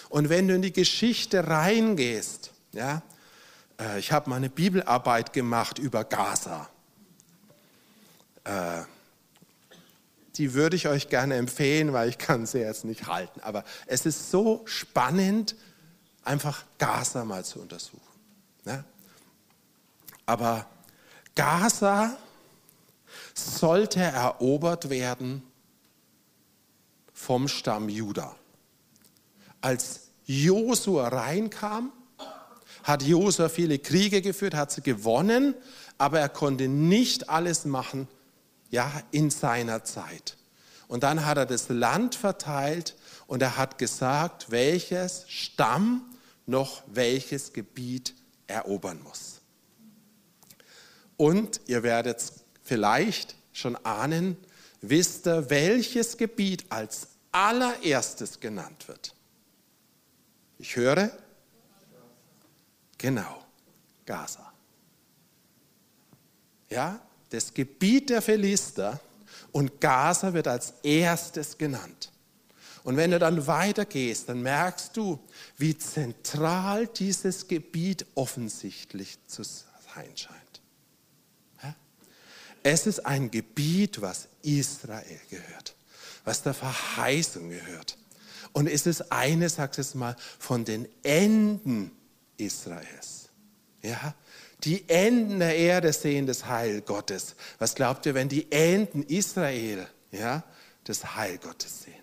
Und 0.09 0.29
wenn 0.29 0.47
du 0.47 0.55
in 0.55 0.61
die 0.61 0.71
Geschichte 0.71 1.45
reingehst, 1.45 2.51
ja, 2.71 3.01
äh, 3.79 3.99
ich 3.99 4.11
habe 4.11 4.29
mal 4.29 4.37
eine 4.37 4.49
Bibelarbeit 4.49 5.33
gemacht 5.33 5.79
über 5.79 6.05
Gaza. 6.05 6.69
Äh, 8.45 8.83
die 10.37 10.53
würde 10.53 10.75
ich 10.75 10.87
euch 10.87 11.09
gerne 11.09 11.35
empfehlen, 11.35 11.93
weil 11.93 12.09
ich 12.09 12.17
kann 12.17 12.45
sie 12.45 12.59
jetzt 12.59 12.85
nicht 12.85 13.07
halten. 13.07 13.39
Aber 13.41 13.63
es 13.87 14.05
ist 14.05 14.31
so 14.31 14.61
spannend, 14.65 15.55
einfach 16.23 16.63
Gaza 16.77 17.23
mal 17.23 17.45
zu 17.45 17.59
untersuchen. 17.61 18.01
Ne? 18.65 18.83
Aber 20.25 20.65
Gaza 21.35 22.17
sollte 23.33 23.99
erobert 24.01 24.89
werden 24.89 25.43
vom 27.13 27.47
Stamm 27.47 27.89
Juda. 27.89 28.35
Als 29.61 30.01
Josua 30.25 31.07
reinkam, 31.07 31.91
hat 32.83 33.03
Josua 33.03 33.49
viele 33.49 33.79
Kriege 33.79 34.21
geführt, 34.21 34.53
hat 34.53 34.71
sie 34.71 34.81
gewonnen, 34.81 35.55
aber 35.97 36.19
er 36.19 36.29
konnte 36.29 36.67
nicht 36.67 37.29
alles 37.29 37.65
machen, 37.65 38.07
ja, 38.75 38.91
in 39.11 39.29
seiner 39.29 39.85
Zeit. 39.85 40.35
Und 40.89 41.03
dann 41.03 41.25
hat 41.25 41.37
er 41.37 41.45
das 41.45 41.69
Land 41.69 42.13
verteilt 42.13 42.95
und 43.25 43.41
er 43.41 43.55
hat 43.55 43.77
gesagt, 43.77 44.51
welches 44.51 45.23
Stamm 45.29 46.13
noch 46.45 46.83
welches 46.87 47.53
Gebiet 47.53 48.13
erobern 48.47 49.01
muss. 49.01 49.39
Und 51.15 51.61
ihr 51.67 51.83
werdet 51.83 52.21
vielleicht 52.63 53.35
schon 53.53 53.77
ahnen, 53.77 54.35
wisst 54.81 55.25
ihr, 55.25 55.49
welches 55.49 56.17
Gebiet 56.17 56.65
als 56.69 57.07
allererstes 57.31 58.41
genannt 58.41 58.89
wird? 58.89 59.15
Ich 60.59 60.75
höre? 60.75 61.11
Genau, 62.97 63.45
Gaza. 64.05 64.51
Ja, 66.69 66.99
das 67.35 67.53
Gebiet 67.53 68.09
der 68.09 68.21
Philister 68.21 68.99
und 69.51 69.79
Gaza 69.81 70.33
wird 70.33 70.47
als 70.47 70.73
erstes 70.83 71.57
genannt. 71.57 72.11
Und 72.83 72.97
wenn 72.97 73.11
du 73.11 73.19
dann 73.19 73.47
weitergehst, 73.47 74.29
dann 74.29 74.41
merkst 74.41 74.95
du, 74.95 75.19
wie 75.57 75.77
zentral 75.77 76.87
dieses 76.87 77.47
Gebiet 77.47 78.05
offensichtlich 78.15 79.17
zu 79.27 79.43
sein 79.43 80.15
scheint. 80.15 80.45
Es 82.67 82.87
ist 82.87 83.05
ein 83.05 83.29
Gebiet, 83.29 84.01
was 84.01 84.27
Israel 84.41 85.19
gehört, 85.29 85.75
was 86.23 86.41
der 86.41 86.55
Verheißung 86.55 87.49
gehört. 87.49 87.95
Und 88.53 88.67
es 88.67 88.87
ist 88.87 89.11
eine, 89.11 89.49
sagt 89.49 89.77
es 89.77 89.93
mal, 89.93 90.15
von 90.39 90.65
den 90.65 90.87
Enden 91.03 91.91
Israels. 92.37 93.29
Ja, 93.83 94.15
die 94.65 94.89
Enden 94.89 95.39
der 95.39 95.55
Erde 95.55 95.93
sehen 95.93 96.25
das 96.25 96.47
Heil 96.47 96.81
Gottes. 96.81 97.35
Was 97.59 97.75
glaubt 97.75 98.05
ihr, 98.05 98.15
wenn 98.15 98.29
die 98.29 98.51
Enden 98.51 99.03
Israel 99.03 99.87
ja, 100.11 100.43
das 100.83 101.15
Heil 101.15 101.37
Gottes 101.37 101.83
sehen? 101.83 101.93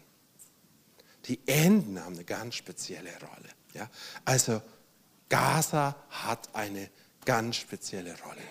Die 1.26 1.40
Enden 1.46 2.02
haben 2.02 2.14
eine 2.14 2.24
ganz 2.24 2.54
spezielle 2.54 3.10
Rolle. 3.10 3.48
Ja? 3.74 3.90
Also 4.24 4.62
Gaza 5.28 5.96
hat 6.10 6.54
eine 6.54 6.88
ganz 7.24 7.56
spezielle 7.56 8.14
Rolle. 8.20 8.42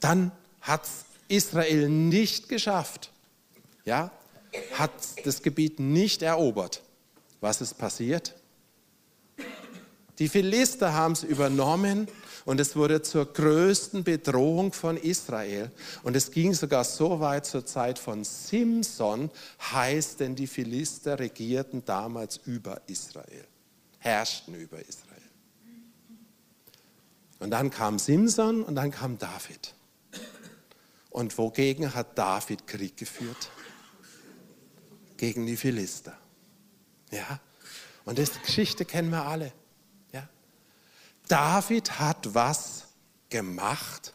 Dann 0.00 0.32
hat 0.60 0.82
Israel 1.28 1.88
nicht 1.88 2.48
geschafft, 2.48 3.12
ja, 3.84 4.10
hat 4.74 4.92
das 5.24 5.42
Gebiet 5.42 5.80
nicht 5.80 6.22
erobert. 6.22 6.82
Was 7.40 7.60
ist 7.60 7.78
passiert? 7.78 8.34
Die 10.18 10.28
Philister 10.28 10.94
haben 10.94 11.12
es 11.12 11.22
übernommen 11.22 12.08
und 12.46 12.60
es 12.60 12.76
wurde 12.76 13.02
zur 13.02 13.30
größten 13.32 14.04
Bedrohung 14.04 14.72
von 14.72 14.96
Israel. 14.96 15.70
Und 16.04 16.14
es 16.14 16.30
ging 16.30 16.54
sogar 16.54 16.84
so 16.84 17.18
weit 17.18 17.44
zur 17.44 17.66
Zeit 17.66 17.98
von 17.98 18.22
Simson, 18.22 19.30
heißt 19.60 20.20
denn 20.20 20.36
die 20.36 20.46
Philister 20.46 21.18
regierten 21.18 21.84
damals 21.84 22.38
über 22.46 22.80
Israel, 22.86 23.44
herrschten 23.98 24.54
über 24.54 24.78
Israel. 24.78 25.16
Und 27.40 27.50
dann 27.50 27.68
kam 27.68 27.98
Simson 27.98 28.62
und 28.62 28.76
dann 28.76 28.92
kam 28.92 29.18
David. 29.18 29.74
Und 31.10 31.36
wogegen 31.38 31.94
hat 31.94 32.16
David 32.16 32.68
Krieg 32.68 32.96
geführt? 32.96 33.50
Gegen 35.16 35.46
die 35.46 35.56
Philister. 35.56 36.16
Ja? 37.10 37.40
Und 38.04 38.18
diese 38.18 38.38
Geschichte 38.38 38.84
kennen 38.84 39.10
wir 39.10 39.24
alle. 39.24 39.52
David 41.28 41.98
hat 41.98 42.34
was 42.34 42.84
gemacht. 43.28 44.12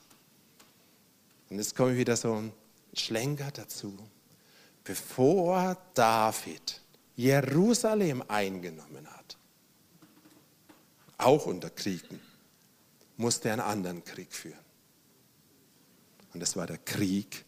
Und 1.49 1.57
jetzt 1.57 1.75
komme 1.75 1.91
ich 1.91 1.97
wieder 1.97 2.15
so 2.15 2.33
ein 2.33 2.53
Schlenker 2.93 3.51
dazu. 3.51 3.97
Bevor 4.83 5.77
David 5.93 6.81
Jerusalem 7.15 8.23
eingenommen 8.27 9.07
hat, 9.07 9.37
auch 11.17 11.45
unter 11.45 11.69
Kriegen, 11.69 12.19
musste 13.17 13.49
er 13.49 13.53
einen 13.53 13.61
anderen 13.61 14.03
Krieg 14.03 14.33
führen. 14.33 14.57
Und 16.33 16.39
das 16.39 16.55
war 16.55 16.65
der 16.65 16.79
Krieg 16.79 17.45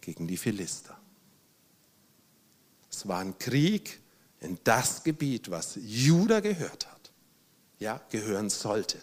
gegen 0.00 0.28
die 0.28 0.36
Philister. 0.36 0.96
Es 2.90 3.08
war 3.08 3.20
ein 3.20 3.36
Krieg 3.38 4.00
in 4.40 4.58
das 4.62 5.02
Gebiet, 5.02 5.50
was 5.50 5.78
Juda 5.80 6.40
gehört 6.40 6.86
hat 6.86 7.03
ja, 7.78 8.00
gehören 8.10 8.50
sollte. 8.50 8.98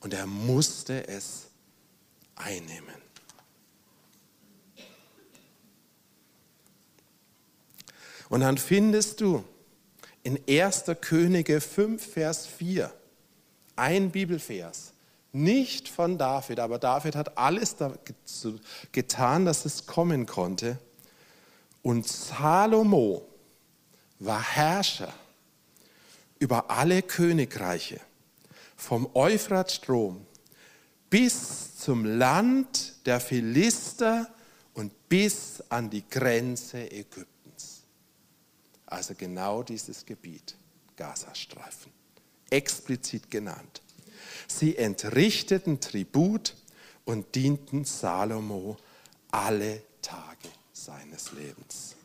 Und 0.00 0.14
er 0.14 0.26
musste 0.26 1.06
es 1.08 1.46
einnehmen. 2.36 2.94
Und 8.28 8.40
dann 8.40 8.58
findest 8.58 9.20
du 9.20 9.44
in 10.22 10.38
1. 10.48 10.84
Könige 11.00 11.60
5, 11.60 12.12
Vers 12.12 12.46
4 12.46 12.92
ein 13.76 14.10
Bibelvers, 14.10 14.92
nicht 15.32 15.88
von 15.88 16.18
David, 16.18 16.60
aber 16.60 16.78
David 16.78 17.16
hat 17.16 17.38
alles 17.38 17.76
getan, 18.92 19.44
dass 19.44 19.64
es 19.64 19.86
kommen 19.86 20.26
konnte. 20.26 20.78
Und 21.82 22.06
Salomo 22.06 23.26
war 24.18 24.42
Herrscher 24.42 25.12
über 26.38 26.70
alle 26.70 27.02
Königreiche 27.02 28.00
vom 28.80 29.08
Euphratstrom 29.14 30.26
bis 31.10 31.76
zum 31.76 32.04
Land 32.04 32.94
der 33.04 33.20
Philister 33.20 34.32
und 34.74 35.08
bis 35.08 35.62
an 35.68 35.90
die 35.90 36.08
Grenze 36.08 36.90
Ägyptens. 36.90 37.82
Also 38.86 39.14
genau 39.14 39.62
dieses 39.62 40.06
Gebiet, 40.06 40.56
Gazastreifen, 40.96 41.92
explizit 42.48 43.30
genannt. 43.30 43.82
Sie 44.48 44.76
entrichteten 44.76 45.80
Tribut 45.80 46.56
und 47.04 47.34
dienten 47.34 47.84
Salomo 47.84 48.78
alle 49.30 49.82
Tage 50.00 50.48
seines 50.72 51.32
Lebens. 51.32 51.96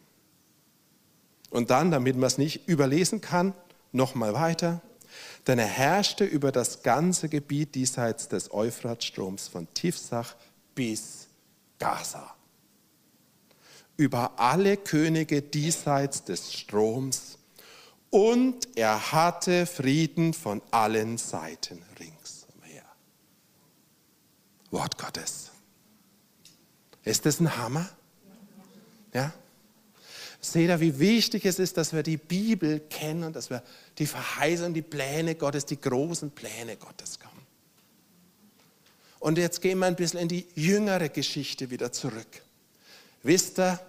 Und 1.50 1.70
dann, 1.70 1.90
damit 1.90 2.18
man 2.18 2.28
es 2.28 2.38
nicht 2.38 2.68
überlesen 2.68 3.22
kann, 3.22 3.54
nochmal 3.94 4.34
weiter. 4.34 4.82
Denn 5.48 5.60
er 5.60 5.68
herrschte 5.68 6.26
über 6.26 6.52
das 6.52 6.82
ganze 6.82 7.30
Gebiet 7.30 7.76
diesseits 7.76 8.28
des 8.28 8.52
Euphratstroms 8.52 9.48
von 9.48 9.68
Tifsach 9.74 10.36
bis 10.74 11.28
Gaza. 11.78 12.36
Über 13.98 14.40
alle 14.40 14.78
Könige 14.78 15.42
diesseits 15.42 16.24
des 16.24 16.54
Stroms. 16.54 17.38
Und 18.10 18.68
er 18.76 19.12
hatte 19.12 19.66
Frieden 19.66 20.34
von 20.34 20.62
allen 20.72 21.18
Seiten 21.18 21.82
ringsumher. 22.00 22.86
Wort 24.72 24.98
Gottes. 24.98 25.52
Ist 27.04 27.26
das 27.26 27.40
ein 27.40 27.56
Hammer? 27.56 27.88
Ja? 29.14 29.32
Seht 30.42 30.70
ihr, 30.70 30.80
wie 30.80 31.00
wichtig 31.00 31.46
es 31.46 31.60
ist, 31.60 31.78
dass 31.78 31.94
wir 31.94 32.04
die 32.04 32.18
Bibel 32.18 32.80
kennen 32.80 33.24
und 33.24 33.36
dass 33.36 33.50
wir 33.50 33.64
die 33.98 34.06
Verheißung, 34.06 34.74
die 34.74 34.82
Pläne 34.82 35.36
Gottes, 35.36 35.66
die 35.66 35.80
großen 35.80 36.32
Pläne 36.32 36.78
Gottes 36.78 37.20
kommen. 37.20 37.46
Und 39.20 39.38
jetzt 39.38 39.62
gehen 39.62 39.80
wir 39.80 39.88
ein 39.88 39.96
bisschen 39.96 40.20
in 40.20 40.28
die 40.28 40.48
jüngere 40.56 41.10
Geschichte 41.10 41.70
wieder 41.70 41.92
zurück. 41.92 42.44
Wisst 43.24 43.60
ihr, 43.60 43.80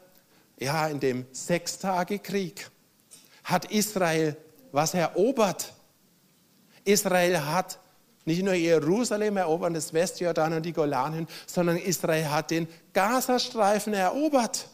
ja, 0.59 0.87
in 0.89 1.01
dem 1.01 1.27
Sechstagekrieg 1.33 2.71
hat 3.45 3.71
Israel 3.71 4.37
was 4.73 4.95
erobert. 4.95 5.75
Israel 6.85 7.45
hat 7.45 7.79
nicht 8.25 8.43
nur 8.43 8.55
Jerusalem 8.55 9.37
erobert, 9.37 9.77
das 9.77 9.93
Westjordan 9.93 10.55
und 10.55 10.63
die 10.65 10.73
Golanhöhen, 10.73 11.29
sondern 11.47 11.77
Israel 11.77 12.31
hat 12.31 12.51
den 12.51 12.67
Gazastreifen 12.93 13.95
erobert. 13.95 14.69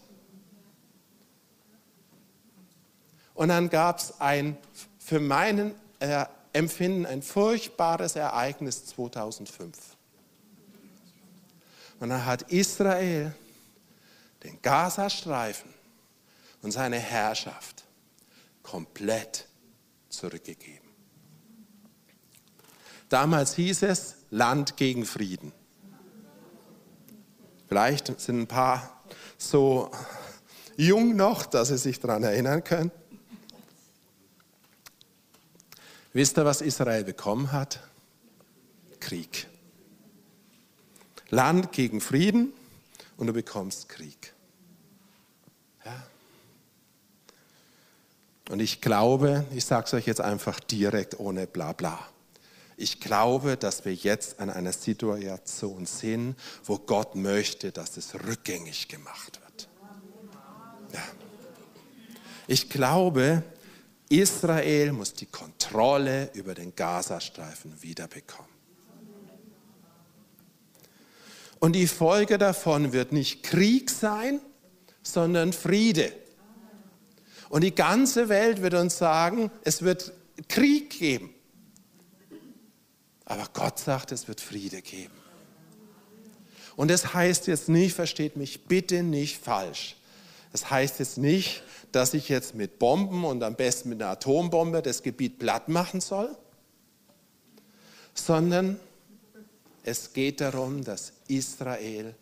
Und 3.35 3.49
dann 3.49 3.69
gab 3.69 3.99
es 3.99 4.21
ein, 4.21 4.57
für 5.05 5.21
meinen 5.21 5.75
äh, 5.99 6.25
Empfinden, 6.53 7.07
ein 7.07 7.23
furchtbares 7.23 8.15
Ereignis 8.17 8.87
2005. 8.87 9.77
Und 11.99 12.09
dann 12.11 12.25
hat 12.25 12.43
Israel 12.51 13.35
den 14.43 14.61
Gazastreifen 14.61 15.73
und 16.63 16.73
seine 16.73 16.99
Herrschaft 16.99 17.85
komplett 18.63 19.47
zurückgegeben. 20.09 20.89
Damals 23.09 23.55
hieß 23.55 23.83
es 23.83 24.17
Land 24.31 24.77
gegen 24.77 25.05
Frieden. 25.05 25.53
Vielleicht 27.69 28.21
sind 28.21 28.41
ein 28.41 28.47
paar 28.47 29.03
so 29.37 29.91
jung 30.77 31.17
noch, 31.17 31.47
dass 31.47 31.69
sie 31.69 31.79
sich 31.79 32.01
daran 32.01 32.23
erinnern 32.23 32.65
können. 32.65 32.91
Wisst 36.13 36.37
ihr, 36.37 36.45
was 36.45 36.61
Israel 36.61 37.05
bekommen 37.05 37.53
hat? 37.53 37.81
Krieg. 39.01 39.47
Land 41.31 41.73
gegen 41.73 42.01
Frieden 42.01 42.53
und 43.17 43.27
du 43.29 43.33
bekommst 43.33 43.89
Krieg. 43.89 44.35
Ja. 45.85 46.07
Und 48.51 48.61
ich 48.61 48.83
glaube, 48.83 49.47
ich 49.55 49.65
sage 49.65 49.87
es 49.87 49.95
euch 49.95 50.07
jetzt 50.07 50.21
einfach 50.21 50.61
direkt 50.61 51.19
ohne 51.19 51.47
bla 51.47 51.73
bla. 51.73 51.99
Ich 52.77 53.01
glaube, 53.01 53.57
dass 53.57 53.85
wir 53.85 53.95
jetzt 53.95 54.41
an 54.41 54.51
einer 54.51 54.73
Situation 54.73 55.87
sind, 55.87 56.37
wo 56.65 56.79
Gott 56.79 57.15
möchte, 57.15 57.73
dass 57.73 57.97
es 57.97 58.15
rückgängig 58.15 58.89
gemacht 58.89 59.41
wird. 59.43 59.69
Ja. 60.93 61.03
Ich 62.47 62.69
glaube, 62.69 63.43
Israel 64.13 64.93
muss 64.93 65.15
die 65.15 65.27
Kontrolle 65.27 66.31
über 66.35 66.55
den 66.55 66.77
Gazastreifen 66.77 67.83
wiederbekommen. 67.83 68.51
Und 71.59 71.73
die 71.73 71.87
Folge 71.87 72.37
davon 72.37 72.93
wird 72.93 73.13
nicht 73.13 73.43
Krieg 73.43 73.89
sein, 73.89 74.41
sondern 75.03 75.53
Friede. 75.53 76.13
Und 77.49 77.65
die 77.65 77.75
ganze 77.75 78.29
Welt 78.29 78.61
wird 78.61 78.75
uns 78.75 78.99
sagen, 78.99 79.51
es 79.65 79.83
wird 79.83 80.13
Krieg 80.49 80.91
geben. 80.91 81.33
Aber 83.25 83.49
Gott 83.55 83.79
sagt, 83.79 84.13
es 84.13 84.29
wird 84.29 84.41
Friede 84.41 84.83
geben. 84.83 85.15
Und 86.77 86.91
das 86.91 87.15
heißt 87.15 87.47
jetzt 87.47 87.69
nicht, 87.69 87.95
versteht 87.95 88.37
mich 88.37 88.65
bitte 88.65 89.03
nicht 89.03 89.43
falsch. 89.43 89.97
Das 90.53 90.71
heißt 90.71 90.99
jetzt 90.99 91.19
nicht, 91.19 91.63
dass 91.93 92.15
ich 92.15 92.29
jetzt 92.29 92.55
mit 92.55 92.79
Bomben 92.79 93.25
und 93.25 93.43
am 93.43 93.57
besten 93.57 93.89
mit 93.89 94.03
einer 94.03 94.13
Atombombe 94.13 94.83
das 94.83 95.03
Gebiet 95.03 95.39
platt 95.39 95.69
machen 95.69 96.01
soll, 96.01 96.37
sondern 98.15 98.79
es 99.83 100.13
geht 100.13 100.41
darum, 100.41 100.85
dass 100.85 101.13
Israel 101.29 102.15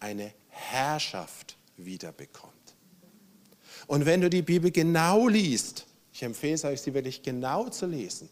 eine 0.00 0.32
Herrschaft 0.48 1.56
wiederbekommt. 1.76 2.52
Und 3.86 4.04
wenn 4.04 4.20
du 4.20 4.28
die 4.28 4.42
Bibel 4.42 4.70
genau 4.70 5.28
liest, 5.28 5.86
ich 6.12 6.22
empfehle 6.22 6.54
es 6.54 6.64
euch, 6.64 6.80
sie 6.80 6.92
wirklich 6.92 7.22
genau 7.22 7.68
zu 7.68 7.86
lesen, 7.86 8.28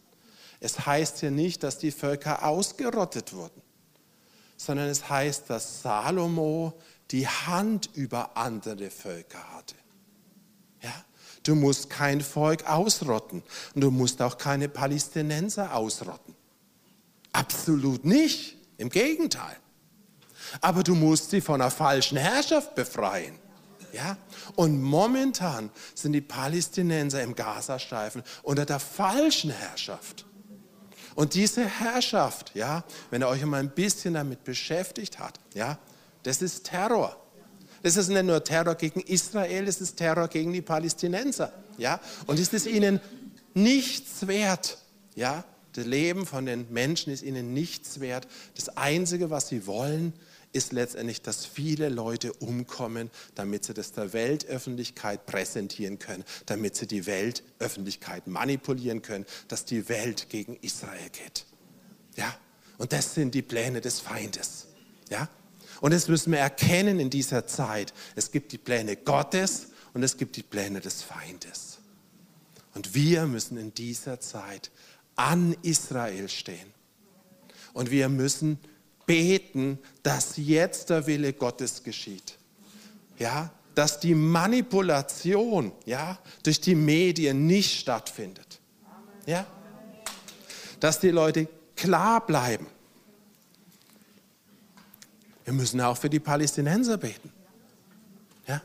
es 0.60 0.84
heißt 0.84 1.20
hier 1.20 1.30
nicht, 1.30 1.62
dass 1.62 1.78
die 1.78 1.90
Völker 1.90 2.44
ausgerottet 2.44 3.32
wurden, 3.32 3.60
sondern 4.56 4.88
es 4.88 5.08
heißt, 5.08 5.50
dass 5.50 5.82
Salomo 5.82 6.72
die 7.14 7.28
Hand 7.28 7.90
über 7.94 8.36
andere 8.36 8.90
Völker 8.90 9.38
hatte. 9.54 9.76
Ja? 10.82 10.92
Du 11.44 11.54
musst 11.54 11.88
kein 11.88 12.20
Volk 12.20 12.68
ausrotten 12.68 13.44
und 13.72 13.80
du 13.80 13.92
musst 13.92 14.20
auch 14.20 14.36
keine 14.36 14.68
Palästinenser 14.68 15.76
ausrotten. 15.76 16.34
Absolut 17.30 18.04
nicht, 18.04 18.56
im 18.78 18.88
Gegenteil. 18.88 19.56
Aber 20.60 20.82
du 20.82 20.96
musst 20.96 21.30
sie 21.30 21.40
von 21.40 21.60
einer 21.60 21.70
falschen 21.70 22.18
Herrschaft 22.18 22.74
befreien. 22.74 23.38
Ja? 23.92 24.16
Und 24.56 24.82
momentan 24.82 25.70
sind 25.94 26.14
die 26.14 26.20
Palästinenser 26.20 27.22
im 27.22 27.36
Gazastreifen 27.36 28.24
unter 28.42 28.66
der 28.66 28.80
falschen 28.80 29.52
Herrschaft. 29.52 30.26
Und 31.14 31.34
diese 31.34 31.64
Herrschaft, 31.64 32.50
ja, 32.56 32.82
wenn 33.10 33.22
ihr 33.22 33.28
euch 33.28 33.44
mal 33.44 33.60
ein 33.60 33.70
bisschen 33.70 34.14
damit 34.14 34.42
beschäftigt 34.42 35.20
habt, 35.20 35.38
ja, 35.54 35.78
das 36.24 36.42
ist 36.42 36.64
Terror. 36.64 37.16
Das 37.82 37.96
ist 37.96 38.08
nicht 38.08 38.24
nur 38.24 38.42
Terror 38.42 38.74
gegen 38.74 39.00
Israel, 39.00 39.66
das 39.66 39.80
ist 39.80 39.96
Terror 39.96 40.28
gegen 40.28 40.52
die 40.52 40.62
Palästinenser. 40.62 41.52
Ja? 41.76 42.00
Und 42.26 42.40
es 42.40 42.52
ist 42.52 42.66
ihnen 42.66 42.98
nichts 43.52 44.26
wert. 44.26 44.78
Ja? 45.14 45.44
Das 45.74 45.84
Leben 45.84 46.24
von 46.24 46.46
den 46.46 46.72
Menschen 46.72 47.12
ist 47.12 47.22
ihnen 47.22 47.52
nichts 47.52 48.00
wert. 48.00 48.26
Das 48.56 48.76
Einzige, 48.76 49.28
was 49.30 49.48
sie 49.48 49.66
wollen, 49.66 50.14
ist 50.54 50.72
letztendlich, 50.72 51.20
dass 51.20 51.44
viele 51.44 51.88
Leute 51.88 52.32
umkommen, 52.32 53.10
damit 53.34 53.64
sie 53.64 53.74
das 53.74 53.92
der 53.92 54.12
Weltöffentlichkeit 54.12 55.26
präsentieren 55.26 55.98
können, 55.98 56.24
damit 56.46 56.76
sie 56.76 56.86
die 56.86 57.06
Weltöffentlichkeit 57.06 58.28
manipulieren 58.28 59.02
können, 59.02 59.26
dass 59.48 59.64
die 59.64 59.88
Welt 59.88 60.30
gegen 60.30 60.56
Israel 60.62 61.10
geht. 61.10 61.44
Ja? 62.16 62.34
Und 62.78 62.92
das 62.92 63.14
sind 63.14 63.34
die 63.34 63.42
Pläne 63.42 63.80
des 63.80 64.00
Feindes. 64.00 64.68
Ja? 65.10 65.28
Und 65.80 65.92
das 65.92 66.08
müssen 66.08 66.32
wir 66.32 66.38
erkennen 66.38 67.00
in 67.00 67.10
dieser 67.10 67.46
Zeit. 67.46 67.92
Es 68.16 68.30
gibt 68.30 68.52
die 68.52 68.58
Pläne 68.58 68.96
Gottes 68.96 69.68
und 69.92 70.02
es 70.02 70.16
gibt 70.16 70.36
die 70.36 70.42
Pläne 70.42 70.80
des 70.80 71.02
Feindes. 71.02 71.78
Und 72.74 72.94
wir 72.94 73.26
müssen 73.26 73.56
in 73.56 73.72
dieser 73.74 74.20
Zeit 74.20 74.70
an 75.16 75.56
Israel 75.62 76.28
stehen. 76.28 76.72
Und 77.72 77.90
wir 77.90 78.08
müssen 78.08 78.58
beten, 79.06 79.78
dass 80.02 80.36
jetzt 80.36 80.90
der 80.90 81.06
Wille 81.06 81.32
Gottes 81.32 81.82
geschieht. 81.82 82.38
Ja, 83.18 83.52
dass 83.74 84.00
die 84.00 84.14
Manipulation 84.14 85.72
ja, 85.84 86.18
durch 86.42 86.60
die 86.60 86.74
Medien 86.74 87.46
nicht 87.46 87.80
stattfindet. 87.80 88.60
Ja? 89.26 89.46
Dass 90.80 91.00
die 91.00 91.10
Leute 91.10 91.48
klar 91.76 92.24
bleiben 92.24 92.66
wir 95.44 95.52
müssen 95.52 95.80
auch 95.80 95.96
für 95.96 96.10
die 96.10 96.20
Palästinenser 96.20 96.96
beten. 96.96 97.32
Ja? 98.46 98.62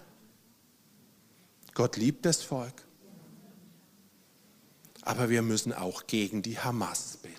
Gott 1.73 1.97
liebt 1.97 2.25
das 2.25 2.41
Volk. 2.41 2.85
Aber 5.01 5.29
wir 5.29 5.41
müssen 5.41 5.73
auch 5.73 6.07
gegen 6.07 6.41
die 6.41 6.59
Hamas 6.59 7.17
beten. 7.17 7.35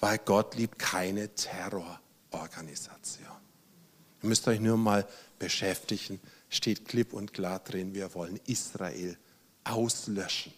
Weil 0.00 0.18
Gott 0.18 0.56
liebt 0.56 0.78
keine 0.78 1.34
Terrororganisation. 1.34 3.26
Ihr 4.22 4.28
müsst 4.28 4.46
euch 4.48 4.60
nur 4.60 4.76
mal 4.76 5.06
beschäftigen, 5.38 6.20
steht 6.48 6.86
klipp 6.86 7.12
und 7.12 7.32
klar 7.32 7.58
drin, 7.60 7.94
wir 7.94 8.14
wollen 8.14 8.40
Israel 8.46 9.16
auslöschen. 9.64 10.52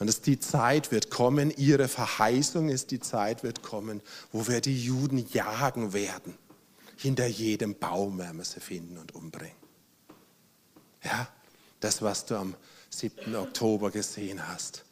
Und 0.00 0.06
dass 0.06 0.22
die 0.22 0.40
Zeit 0.40 0.90
wird 0.92 1.10
kommen, 1.10 1.50
ihre 1.50 1.86
Verheißung 1.86 2.70
ist, 2.70 2.90
die 2.90 3.00
Zeit 3.00 3.42
wird 3.42 3.62
kommen, 3.62 4.00
wo 4.32 4.48
wir 4.48 4.62
die 4.62 4.82
Juden 4.82 5.18
jagen 5.30 5.92
werden. 5.92 6.38
Hinter 6.96 7.26
jedem 7.26 7.78
Baum 7.78 8.18
werden 8.18 8.38
wir 8.38 8.44
sie 8.46 8.60
finden 8.60 8.96
und 8.96 9.14
umbringen. 9.14 9.54
Ja, 11.04 11.28
das, 11.80 12.00
was 12.00 12.24
du 12.24 12.36
am 12.36 12.56
7. 12.88 13.36
Oktober 13.36 13.90
gesehen 13.90 14.48
hast, 14.48 14.86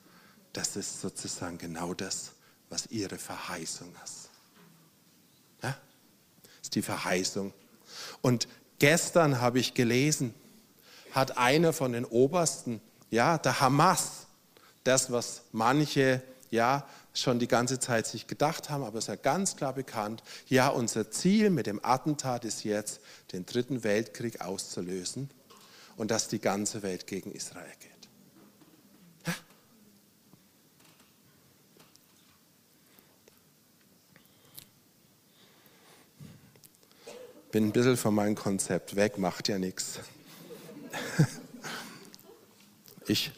das 0.52 0.76
ist 0.76 1.00
sozusagen 1.00 1.56
genau 1.56 1.94
das, 1.94 2.32
was 2.68 2.86
ihre 2.88 3.16
Verheißung 3.16 3.90
ist. 4.04 4.28
Ja? 5.62 5.70
Das 6.42 6.52
ist 6.64 6.74
die 6.74 6.82
Verheißung. 6.82 7.54
Und 8.20 8.46
gestern 8.78 9.40
habe 9.40 9.59
ich 9.59 9.72
gelesen, 9.72 10.34
hat 11.12 11.38
einer 11.38 11.72
von 11.72 11.92
den 11.92 12.04
Obersten, 12.04 12.82
ja, 13.11 13.38
der 13.38 13.61
Hamas, 13.61 14.18
das, 14.85 15.12
was 15.12 15.43
manche 15.53 16.22
ja 16.51 16.87
schon 17.14 17.39
die 17.39 17.49
ganze 17.49 17.79
Zeit 17.79 18.07
sich 18.07 18.26
gedacht 18.26 18.70
haben, 18.70 18.85
aber 18.85 18.99
es 18.99 19.05
ist 19.05 19.09
ja 19.09 19.16
ganz 19.16 19.57
klar 19.57 19.72
bekannt, 19.72 20.22
ja, 20.47 20.68
unser 20.68 21.11
Ziel 21.11 21.51
mit 21.51 21.66
dem 21.66 21.85
Attentat 21.85 22.45
ist 22.45 22.64
jetzt, 22.64 23.01
den 23.33 23.45
dritten 23.45 23.83
Weltkrieg 23.85 24.41
auszulösen 24.41 25.31
und 25.97 26.11
dass 26.11 26.29
die 26.29 26.39
ganze 26.39 26.83
Welt 26.83 27.07
gegen 27.07 27.33
Israel 27.33 27.72
geht. 27.81 27.89
Bin 37.51 37.64
ein 37.64 37.72
bisschen 37.72 37.97
von 37.97 38.14
meinem 38.14 38.35
Konzept 38.35 38.95
weg, 38.95 39.18
macht 39.18 39.49
ja 39.49 39.59
nichts. 39.59 40.01
Ich 43.11 43.33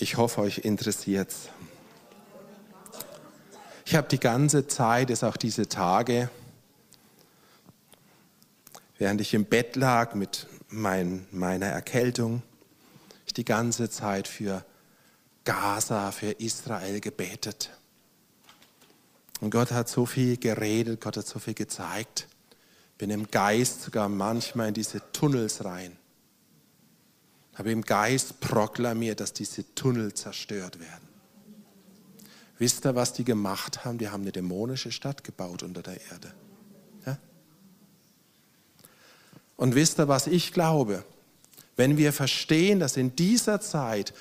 ich 0.00 0.16
hoffe, 0.16 0.40
euch 0.40 0.58
interessiert 0.58 1.30
es. 1.30 1.48
Ich 3.84 3.94
habe 3.94 4.08
die 4.08 4.20
ganze 4.20 4.66
Zeit, 4.66 5.10
ist 5.10 5.24
auch 5.24 5.36
diese 5.36 5.68
Tage, 5.68 6.30
während 8.98 9.20
ich 9.20 9.34
im 9.34 9.44
Bett 9.44 9.76
lag 9.76 10.14
mit 10.14 10.46
mein, 10.68 11.26
meiner 11.32 11.66
Erkältung, 11.66 12.42
ich 13.26 13.34
die 13.34 13.44
ganze 13.44 13.90
Zeit 13.90 14.26
für 14.26 14.64
Gaza, 15.44 16.12
für 16.12 16.30
Israel 16.32 17.00
gebetet. 17.00 17.70
Und 19.40 19.50
Gott 19.50 19.70
hat 19.70 19.88
so 19.88 20.06
viel 20.06 20.36
geredet, 20.36 21.00
Gott 21.00 21.16
hat 21.16 21.26
so 21.26 21.38
viel 21.38 21.54
gezeigt. 21.54 22.28
Bin 22.96 23.10
im 23.10 23.30
Geist 23.30 23.82
sogar 23.82 24.08
manchmal 24.08 24.68
in 24.68 24.74
diese 24.74 25.00
Tunnels 25.12 25.64
rein 25.64 25.99
habe 27.54 27.72
im 27.72 27.82
Geist 27.82 28.40
proklamiert, 28.40 29.20
dass 29.20 29.32
diese 29.32 29.74
Tunnel 29.74 30.14
zerstört 30.14 30.80
werden. 30.80 31.08
Wisst 32.58 32.84
ihr, 32.84 32.94
was 32.94 33.12
die 33.14 33.24
gemacht 33.24 33.84
haben? 33.84 33.98
Die 33.98 34.10
haben 34.10 34.22
eine 34.22 34.32
dämonische 34.32 34.92
Stadt 34.92 35.24
gebaut 35.24 35.62
unter 35.62 35.82
der 35.82 35.98
Erde. 36.10 36.32
Ja? 37.06 37.18
Und 39.56 39.74
wisst 39.74 39.98
ihr, 39.98 40.08
was 40.08 40.26
ich 40.26 40.52
glaube? 40.52 41.04
Wenn 41.76 41.96
wir 41.96 42.12
verstehen, 42.12 42.78
dass 42.78 42.98
in 42.98 43.16
dieser 43.16 43.60
Zeit 43.62 44.12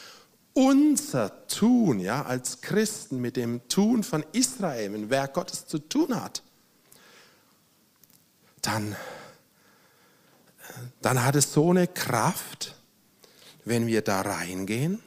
unser 0.54 1.48
Tun, 1.48 2.00
ja, 2.00 2.24
als 2.24 2.62
Christen 2.62 3.20
mit 3.20 3.36
dem 3.36 3.68
Tun 3.68 4.04
von 4.04 4.26
Israel, 4.32 4.90
mit 4.90 5.02
dem 5.02 5.10
Werk 5.10 5.34
Gottes 5.34 5.68
zu 5.68 5.80
tun 5.80 6.16
hat, 6.22 6.42
dann, 8.62 8.96
dann 11.02 11.24
hat 11.24 11.36
es 11.36 11.54
so 11.54 11.70
eine 11.70 11.88
Kraft, 11.88 12.76
wenn 13.70 13.88
wir 13.88 14.02
da 14.02 14.22
reingehen. 14.22 15.00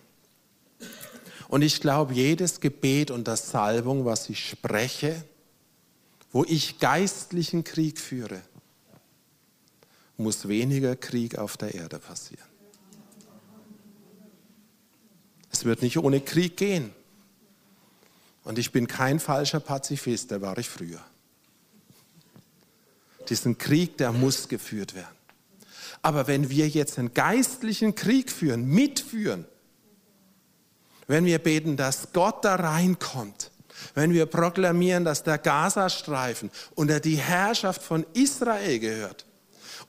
Und 1.48 1.62
ich 1.62 1.80
glaube, 1.80 2.14
jedes 2.14 2.60
Gebet 2.60 3.10
und 3.10 3.28
das 3.28 3.50
Salbung, 3.50 4.04
was 4.04 4.30
ich 4.30 4.48
spreche, 4.48 5.22
wo 6.30 6.44
ich 6.44 6.78
geistlichen 6.78 7.64
Krieg 7.64 7.98
führe, 7.98 8.40
muss 10.16 10.48
weniger 10.48 10.96
Krieg 10.96 11.36
auf 11.36 11.56
der 11.56 11.74
Erde 11.74 11.98
passieren. 11.98 12.46
Es 15.50 15.64
wird 15.64 15.82
nicht 15.82 15.98
ohne 15.98 16.20
Krieg 16.20 16.56
gehen. 16.56 16.92
Und 18.44 18.58
ich 18.58 18.72
bin 18.72 18.86
kein 18.86 19.20
falscher 19.20 19.60
Pazifist, 19.60 20.30
der 20.30 20.40
war 20.40 20.56
ich 20.56 20.68
früher. 20.68 21.00
Diesen 23.28 23.58
Krieg, 23.58 23.98
der 23.98 24.12
muss 24.12 24.48
geführt 24.48 24.94
werden. 24.94 25.21
Aber 26.02 26.26
wenn 26.26 26.50
wir 26.50 26.68
jetzt 26.68 26.98
einen 26.98 27.14
geistlichen 27.14 27.94
Krieg 27.94 28.30
führen, 28.30 28.66
mitführen, 28.66 29.46
wenn 31.06 31.24
wir 31.24 31.38
beten, 31.38 31.76
dass 31.76 32.12
Gott 32.12 32.44
da 32.44 32.56
reinkommt, 32.56 33.50
wenn 33.94 34.12
wir 34.12 34.26
proklamieren, 34.26 35.04
dass 35.04 35.22
der 35.22 35.38
Gazastreifen 35.38 36.50
unter 36.74 37.00
die 37.00 37.16
Herrschaft 37.16 37.82
von 37.82 38.04
Israel 38.14 38.78
gehört, 38.78 39.26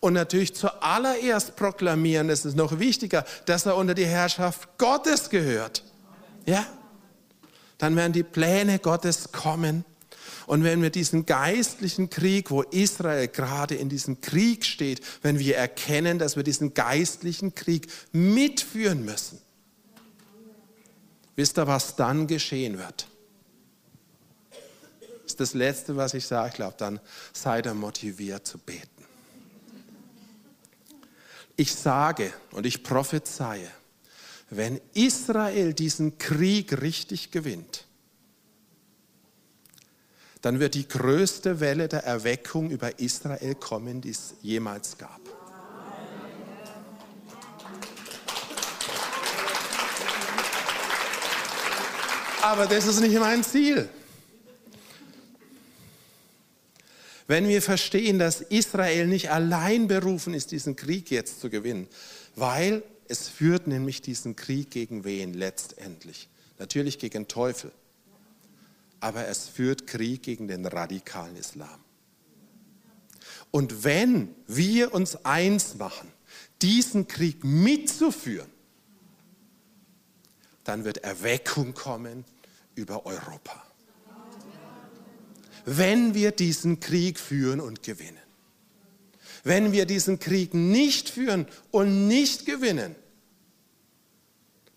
und 0.03 0.13
natürlich 0.13 0.53
zuallererst 0.53 1.55
proklamieren, 1.55 2.27
das 2.27 2.43
ist 2.43 2.57
noch 2.57 2.77
wichtiger, 2.77 3.23
dass 3.45 3.65
er 3.65 3.77
unter 3.77 3.93
die 3.93 4.05
Herrschaft 4.05 4.77
Gottes 4.77 5.29
gehört. 5.29 5.81
Ja? 6.45 6.65
Dann 7.77 7.95
werden 7.95 8.11
die 8.11 8.23
Pläne 8.23 8.79
Gottes 8.79 9.31
kommen 9.31 9.85
und 10.45 10.63
wenn 10.63 10.81
wir 10.81 10.89
diesen 10.89 11.25
geistlichen 11.25 12.09
Krieg, 12.09 12.51
wo 12.51 12.61
Israel 12.61 13.27
gerade 13.27 13.75
in 13.75 13.89
diesem 13.89 14.21
Krieg 14.21 14.65
steht, 14.65 15.01
wenn 15.21 15.39
wir 15.39 15.57
erkennen, 15.57 16.19
dass 16.19 16.35
wir 16.35 16.43
diesen 16.43 16.73
geistlichen 16.73 17.55
Krieg 17.55 17.87
mitführen 18.11 19.05
müssen, 19.05 19.39
wisst 21.35 21.57
ihr, 21.57 21.67
was 21.67 21.95
dann 21.95 22.27
geschehen 22.27 22.77
wird? 22.77 23.07
Ist 25.25 25.39
das 25.39 25.53
Letzte, 25.53 25.95
was 25.95 26.13
ich 26.13 26.25
sage. 26.25 26.49
Ich 26.49 26.55
glaube, 26.55 26.75
dann 26.77 26.99
seid 27.31 27.65
ihr 27.65 27.73
motiviert 27.73 28.45
zu 28.45 28.57
beten. 28.57 28.89
Ich 31.55 31.73
sage 31.73 32.33
und 32.51 32.65
ich 32.65 32.83
prophezeie, 32.83 33.69
wenn 34.49 34.81
Israel 34.93 35.73
diesen 35.73 36.17
Krieg 36.17 36.81
richtig 36.81 37.31
gewinnt, 37.31 37.85
dann 40.43 40.59
wird 40.59 40.73
die 40.73 40.85
größte 40.85 41.61
Welle 41.61 41.87
der 41.87 42.03
Erweckung 42.03 42.69
über 42.69 42.99
Israel 42.99 43.55
kommen, 43.55 44.01
die 44.01 44.09
es 44.09 44.33
jemals 44.41 44.97
gab. 44.97 45.21
Aber 52.41 52.65
das 52.65 52.85
ist 52.87 52.99
nicht 52.99 53.17
mein 53.17 53.41
Ziel. 53.41 53.87
Wenn 57.25 57.47
wir 57.47 57.61
verstehen, 57.61 58.19
dass 58.19 58.41
Israel 58.41 59.07
nicht 59.07 59.31
allein 59.31 59.87
berufen 59.87 60.33
ist, 60.33 60.51
diesen 60.51 60.75
Krieg 60.75 61.09
jetzt 61.09 61.39
zu 61.39 61.49
gewinnen, 61.49 61.87
weil 62.35 62.83
es 63.07 63.29
führt 63.29 63.67
nämlich 63.67 64.01
diesen 64.01 64.35
Krieg 64.35 64.71
gegen 64.71 65.05
wen 65.05 65.33
letztendlich? 65.33 66.27
Natürlich 66.59 66.99
gegen 66.99 67.29
Teufel 67.29 67.71
aber 69.03 69.27
es 69.27 69.49
führt 69.49 69.85
Krieg 69.85 70.23
gegen 70.23 70.47
den 70.47 70.65
radikalen 70.65 71.35
Islam. 71.35 71.83
Und 73.51 73.83
wenn 73.83 74.33
wir 74.47 74.93
uns 74.93 75.25
eins 75.25 75.75
machen, 75.75 76.09
diesen 76.61 77.09
Krieg 77.09 77.43
mitzuführen, 77.43 78.49
dann 80.63 80.85
wird 80.85 80.99
Erweckung 80.99 81.73
kommen 81.73 82.23
über 82.75 83.05
Europa. 83.05 83.61
Wenn 85.65 86.13
wir 86.13 86.31
diesen 86.31 86.79
Krieg 86.79 87.19
führen 87.19 87.59
und 87.59 87.83
gewinnen. 87.83 88.17
Wenn 89.43 89.73
wir 89.73 89.85
diesen 89.85 90.19
Krieg 90.19 90.53
nicht 90.53 91.09
führen 91.09 91.45
und 91.71 92.07
nicht 92.07 92.45
gewinnen, 92.45 92.95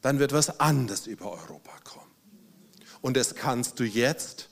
dann 0.03 0.19
wird 0.19 0.33
was 0.33 0.59
anderes 0.59 1.07
über 1.07 1.31
Europa 1.31 1.79
kommen. 1.85 2.06
Und 3.07 3.17
das 3.17 3.37
kannst 3.37 3.79
du 3.79 3.85
jetzt, 3.85 4.49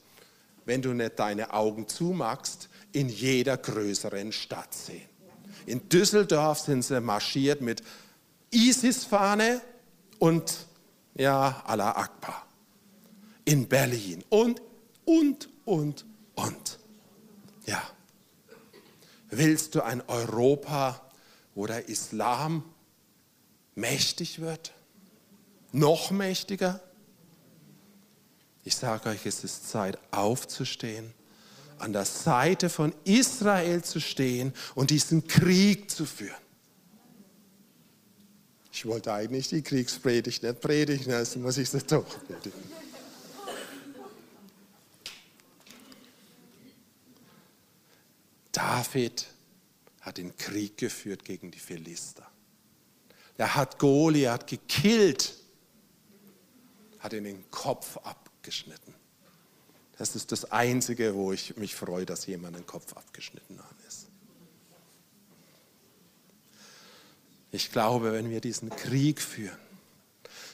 wenn 0.64 0.80
du 0.80 0.92
nicht 0.92 1.18
deine 1.18 1.52
Augen 1.52 1.88
zumachst, 1.88 2.68
in 2.92 3.09
jeder 3.09 3.57
größeren 3.57 4.30
Stadt 4.30 4.72
sehen. 4.72 5.09
In 5.66 5.88
Düsseldorf 5.88 6.61
sind 6.61 6.82
sie 6.82 7.00
marschiert 7.00 7.62
mit 7.62 7.82
ISIS-Fahne 8.52 9.61
und 10.20 10.68
ja, 11.16 11.64
Allah 11.66 11.96
Akbar. 11.96 12.46
In 13.44 13.66
Berlin 13.66 14.22
und, 14.28 14.62
und, 15.05 15.48
und, 15.64 16.05
und. 16.36 16.78
Ja. 17.66 17.82
Willst 19.30 19.74
du 19.74 19.82
ein 19.82 20.00
Europa, 20.07 21.11
wo 21.57 21.66
der 21.66 21.88
Islam 21.88 22.62
mächtig 23.74 24.40
wird? 24.40 24.72
Noch 25.72 26.12
mächtiger? 26.12 26.80
Ich 28.65 28.77
sage 28.77 29.11
euch, 29.11 29.27
es 29.27 29.45
ist 29.45 29.69
Zeit 29.69 29.99
aufzustehen, 30.11 31.12
an 31.79 31.93
der 31.93 32.07
Seite 32.07 32.71
von 32.71 32.95
Israel 33.05 33.85
zu 33.85 34.01
stehen 34.01 34.55
und 34.75 34.89
diesen 34.91 35.27
Krieg 35.29 35.91
zu 35.91 36.07
führen. 36.07 36.35
Ich 38.73 38.87
wollte 38.87 39.12
eigentlich 39.12 39.49
die 39.49 39.62
Kriegspredigt 39.62 40.43
nicht 40.43 40.61
predigen, 40.61 41.12
also 41.12 41.39
muss 41.39 41.59
ich 41.59 41.69
sie 41.69 41.79
doch 41.83 42.07
predigen. 42.27 42.85
David 48.51 49.27
hat 50.01 50.17
den 50.17 50.37
Krieg 50.37 50.79
geführt 50.79 51.25
gegen 51.25 51.51
die 51.51 51.59
Philister. 51.59 52.27
Er 53.37 53.55
hat 53.55 53.79
Goliath 53.79 54.47
gekillt, 54.47 55.35
hat 57.01 57.12
ihn 57.12 57.25
den 57.25 57.51
Kopf 57.51 57.99
abgeschnitten. 58.45 58.92
Das 59.97 60.14
ist 60.14 60.30
das 60.30 60.53
Einzige, 60.53 61.14
wo 61.14 61.32
ich 61.32 61.57
mich 61.57 61.74
freue, 61.74 62.05
dass 62.05 62.26
jemand 62.26 62.57
den 62.57 62.66
Kopf 62.66 62.92
abgeschnitten 62.95 63.59
haben 63.59 63.76
ist. 63.88 64.09
Ich 67.53 67.72
glaube, 67.72 68.12
wenn 68.12 68.28
wir 68.28 68.42
diesen 68.42 68.68
Krieg 68.68 69.22
führen, 69.22 69.57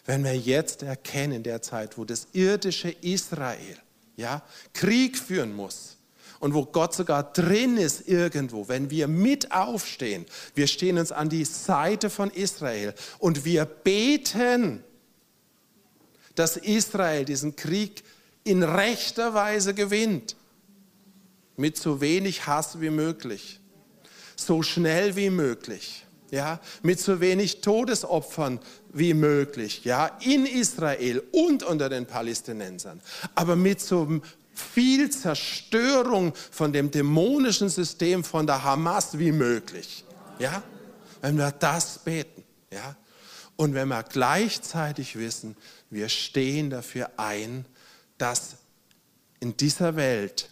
wenn 0.07 0.23
wir 0.23 0.37
jetzt 0.37 0.85
erkennen, 0.85 1.33
in 1.33 1.43
der 1.43 1.63
Zeit, 1.63 1.99
wo 1.99 2.05
das 2.05 2.29
irdische 2.33 2.91
Israel 2.91 3.77
ja, 4.17 4.43
Krieg 4.73 5.19
führen 5.19 5.57
muss, 5.57 5.97
und 6.39 6.55
wo 6.55 6.65
Gott 6.65 6.95
sogar 6.95 7.33
drin 7.35 7.77
ist 7.77 8.09
irgendwo, 8.09 8.67
wenn 8.67 8.89
wir 8.89 9.09
mit 9.09 9.53
aufstehen, 9.53 10.25
wir 10.55 10.69
stehen 10.69 10.97
uns 10.97 11.13
an 11.13 11.29
die 11.29 11.45
Seite 11.45 12.09
von 12.09 12.31
Israel 12.31 12.95
und 13.19 13.45
wir 13.45 13.67
beten, 13.67 14.83
dass 16.35 16.57
Israel 16.57 17.25
diesen 17.25 17.57
Krieg 17.57 18.03
in 18.45 18.63
rechter 18.63 19.35
Weise 19.35 19.75
gewinnt, 19.75 20.37
mit 21.57 21.77
so 21.77 22.01
wenig 22.01 22.47
Hass 22.47 22.81
wie 22.81 22.91
möglich, 22.91 23.61
so 24.37 24.63
schnell 24.63 25.17
wie 25.17 25.31
möglich, 25.31 26.07
ja, 26.31 26.61
mit 26.83 27.01
so 27.01 27.21
wenig 27.21 27.61
Todesopfern 27.61 28.61
wie 28.93 29.15
möglich, 29.15 29.85
ja, 29.85 30.07
in 30.21 30.47
Israel 30.47 31.23
und 31.33 31.63
unter 31.63 31.89
den 31.89 32.07
Palästinensern, 32.07 33.01
aber 33.35 33.57
mit 33.57 33.81
so 33.81 34.21
viel 34.61 35.11
Zerstörung 35.11 36.33
von 36.51 36.73
dem 36.73 36.91
dämonischen 36.91 37.69
System 37.69 38.25
von 38.25 38.47
der 38.47 38.63
Hamas 38.63 39.19
wie 39.19 39.33
möglich. 39.33 40.05
Ja? 40.39 40.63
Wenn 41.21 41.37
wir 41.37 41.51
das 41.53 41.99
beten. 41.99 42.45
Ja? 42.73 42.97
Und 43.57 43.75
wenn 43.75 43.89
wir 43.89 44.03
gleichzeitig 44.03 45.17
wissen, 45.17 45.57
wir 45.91 46.09
stehen 46.09 46.71
dafür 46.71 47.11
ein, 47.17 47.67
dass 48.17 48.57
in 49.41 49.57
dieser 49.57 49.97
Welt 49.97 50.51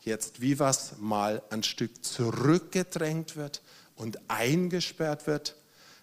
jetzt 0.00 0.40
wie 0.40 0.58
was 0.58 0.98
mal 0.98 1.42
ein 1.50 1.62
Stück 1.62 2.04
zurückgedrängt 2.04 3.36
wird 3.36 3.62
und 3.96 4.18
eingesperrt 4.28 5.26
wird, 5.26 5.56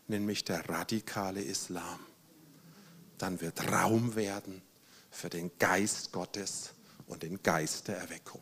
nämlich 0.08 0.44
der 0.44 0.68
radikale 0.68 1.42
Islam. 1.42 2.00
Dann 3.18 3.40
wird 3.40 3.72
Raum 3.72 4.16
werden 4.16 4.62
für 5.12 5.30
den 5.30 5.52
Geist 5.60 6.12
Gottes 6.12 6.74
und 7.08 7.24
den 7.24 7.42
Geist 7.44 7.88
der 7.88 7.98
Erweckung. 7.98 8.42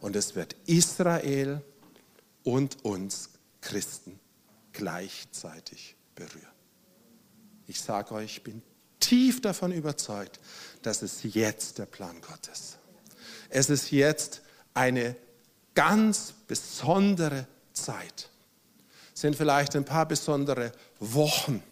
Und 0.00 0.16
es 0.16 0.34
wird 0.34 0.56
Israel 0.66 1.62
und 2.44 2.84
uns 2.84 3.30
Christen 3.60 4.18
gleichzeitig 4.72 5.96
berühren. 6.14 6.46
Ich 7.66 7.80
sage 7.80 8.14
euch, 8.14 8.36
ich 8.36 8.42
bin 8.42 8.62
tief 9.00 9.40
davon 9.40 9.72
überzeugt, 9.72 10.40
dass 10.82 11.02
es 11.02 11.22
jetzt 11.22 11.78
der 11.78 11.86
Plan 11.86 12.20
Gottes. 12.20 12.76
Es 13.48 13.70
ist 13.70 13.90
jetzt 13.90 14.42
eine 14.74 15.16
ganz 15.74 16.34
besondere 16.46 17.46
Zeit. 17.72 18.30
Es 19.14 19.22
sind 19.22 19.36
vielleicht 19.36 19.74
ein 19.76 19.84
paar 19.84 20.06
besondere 20.06 20.72
Wochen, 21.00 21.62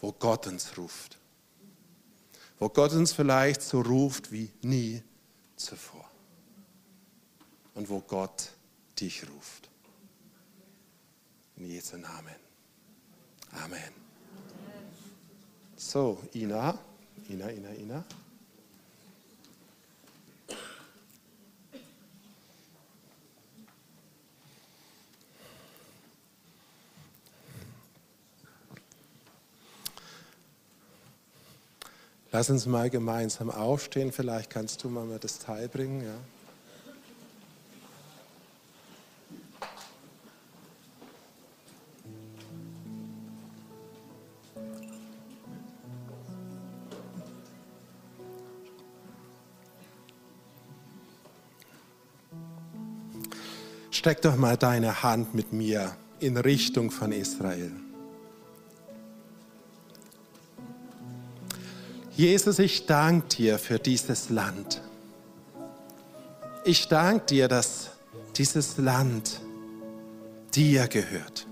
wo 0.00 0.12
Gott 0.12 0.46
uns 0.46 0.76
ruft 0.76 1.18
wo 2.58 2.68
Gott 2.68 2.92
uns 2.92 3.12
vielleicht 3.12 3.62
so 3.62 3.80
ruft 3.80 4.32
wie 4.32 4.50
nie 4.62 5.02
zuvor. 5.56 6.08
Und 7.74 7.88
wo 7.88 8.00
Gott 8.00 8.50
dich 8.98 9.22
ruft. 9.28 9.68
In 11.56 11.66
Jesu 11.66 11.96
Namen. 11.96 12.34
Amen. 13.52 14.07
So, 15.80 16.18
Ina, 16.34 16.76
Ina, 17.30 17.50
Ina, 17.52 17.70
Ina. 17.70 18.04
Lass 32.32 32.50
uns 32.50 32.66
mal 32.66 32.90
gemeinsam 32.90 33.48
aufstehen. 33.48 34.10
Vielleicht 34.10 34.50
kannst 34.50 34.82
du 34.82 34.88
mal 34.88 35.06
das 35.20 35.38
Teil 35.38 35.68
bringen. 35.68 36.04
Ja. 36.04 36.37
Streck 53.98 54.22
doch 54.22 54.36
mal 54.36 54.56
deine 54.56 55.02
Hand 55.02 55.34
mit 55.34 55.52
mir 55.52 55.96
in 56.20 56.36
Richtung 56.36 56.92
von 56.92 57.10
Israel. 57.10 57.72
Jesus, 62.14 62.60
ich 62.60 62.86
danke 62.86 63.26
dir 63.26 63.58
für 63.58 63.80
dieses 63.80 64.30
Land. 64.30 64.82
Ich 66.64 66.86
danke 66.86 67.26
dir, 67.26 67.48
dass 67.48 67.90
dieses 68.36 68.78
Land 68.78 69.40
dir 70.54 70.86
gehört. 70.86 71.48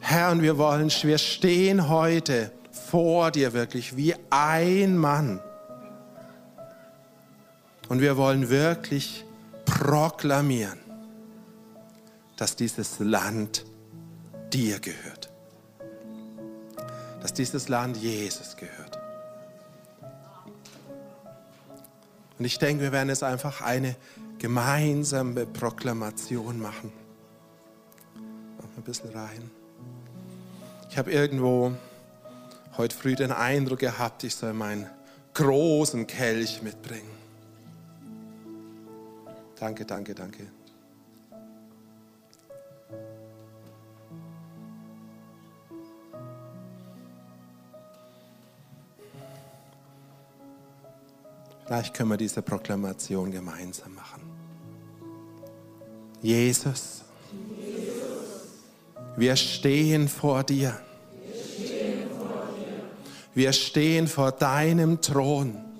Herr, 0.00 0.32
und 0.32 0.42
wir 0.42 0.58
wollen, 0.58 0.90
wir 0.90 1.18
stehen 1.18 1.88
heute 1.88 2.50
vor 2.72 3.30
dir 3.30 3.52
wirklich 3.52 3.96
wie 3.96 4.16
ein 4.28 4.96
Mann. 4.96 5.38
Und 7.88 8.00
wir 8.00 8.16
wollen 8.16 8.50
wirklich 8.50 9.24
proklamieren, 9.82 10.78
dass 12.36 12.56
dieses 12.56 12.98
Land 12.98 13.64
dir 14.52 14.78
gehört 14.80 15.32
dass 17.22 17.32
dieses 17.32 17.68
Land 17.68 17.96
Jesus 17.96 18.56
gehört. 18.56 18.98
Und 22.36 22.44
ich 22.44 22.58
denke, 22.58 22.82
wir 22.82 22.92
werden 22.92 23.10
jetzt 23.10 23.22
einfach 23.22 23.60
eine 23.60 23.94
gemeinsame 24.38 25.46
Proklamation 25.46 26.60
machen. 26.60 26.92
Machen 28.56 28.72
ein 28.76 28.82
bisschen 28.82 29.10
rein. 29.10 29.50
Ich 30.90 30.98
habe 30.98 31.12
irgendwo 31.12 31.72
heute 32.76 32.96
früh 32.96 33.14
den 33.14 33.30
Eindruck 33.30 33.78
gehabt, 33.78 34.24
ich 34.24 34.34
soll 34.34 34.52
meinen 34.52 34.90
großen 35.34 36.08
Kelch 36.08 36.60
mitbringen. 36.62 37.21
Danke, 39.62 39.84
danke, 39.84 40.12
danke. 40.12 40.48
Vielleicht 51.64 51.94
können 51.94 52.10
wir 52.10 52.16
diese 52.16 52.42
Proklamation 52.42 53.30
gemeinsam 53.30 53.94
machen. 53.94 54.22
Jesus, 56.20 57.04
wir 59.16 59.36
stehen 59.36 60.08
vor 60.08 60.42
dir. 60.42 60.76
Wir 63.32 63.52
stehen 63.52 64.08
vor 64.08 64.32
deinem 64.32 65.00
Thron. 65.00 65.71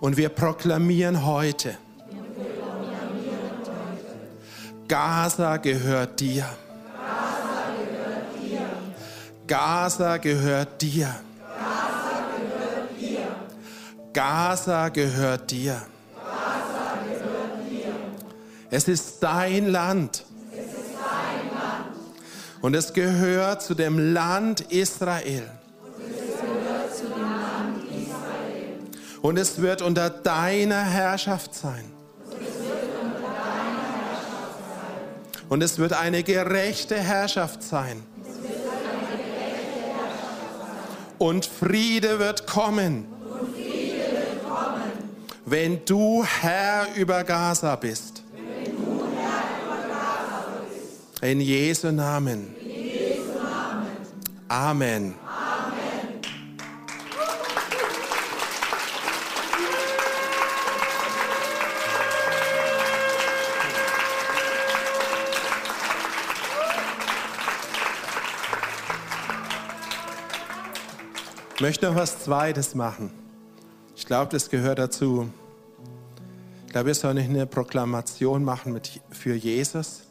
Und 0.00 0.16
wir 0.16 0.28
proklamieren 0.28 1.24
heute, 1.24 1.78
Gaza 4.88 5.56
gehört 5.56 6.20
dir. 6.20 6.46
Gaza 9.46 10.16
gehört 10.18 10.82
dir. 10.82 11.14
Gaza 14.12 14.88
gehört 14.88 15.50
dir. 15.50 15.82
Es 18.70 18.88
ist 18.88 19.22
dein 19.22 19.68
Land. 19.68 20.24
Und 22.60 22.74
es 22.74 22.92
gehört 22.92 23.62
zu 23.62 23.74
dem 23.74 24.12
Land 24.12 24.60
Israel. 24.72 25.48
Und 29.22 29.38
es 29.38 29.60
wird 29.60 29.82
unter 29.82 30.10
deiner 30.10 30.82
Herrschaft 30.82 31.54
sein. 31.54 31.92
Und 35.48 35.62
es 35.62 35.78
wird 35.78 35.92
eine 35.92 36.22
gerechte 36.22 36.96
Herrschaft 36.96 37.62
sein. 37.62 38.02
Und 41.18 41.46
Friede 41.46 42.18
wird 42.18 42.46
kommen. 42.46 43.06
Wenn 45.44 45.84
du 45.84 46.24
Herr 46.24 46.88
über 46.96 47.22
Gaza 47.24 47.76
bist. 47.76 48.22
In 51.22 51.40
Jesu 51.40 51.92
Namen. 51.92 52.54
Amen. 54.48 55.14
Ich 71.56 71.62
möchte 71.62 71.86
noch 71.86 71.94
was 71.94 72.22
Zweites 72.22 72.74
machen. 72.74 73.10
Ich 73.96 74.04
glaube, 74.04 74.30
das 74.30 74.50
gehört 74.50 74.78
dazu. 74.78 75.30
Ich 76.66 76.72
glaube, 76.72 76.88
wir 76.88 76.94
sollen 76.94 77.16
nicht 77.16 77.30
eine 77.30 77.46
Proklamation 77.46 78.44
machen 78.44 78.74
mit, 78.74 79.00
für 79.10 79.34
Jesus, 79.34 80.02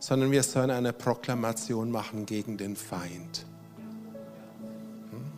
sondern 0.00 0.30
wir 0.30 0.42
sollen 0.42 0.70
eine 0.70 0.92
Proklamation 0.92 1.90
machen 1.90 2.26
gegen 2.26 2.58
den 2.58 2.76
Feind. 2.76 3.46
Hm? 5.12 5.32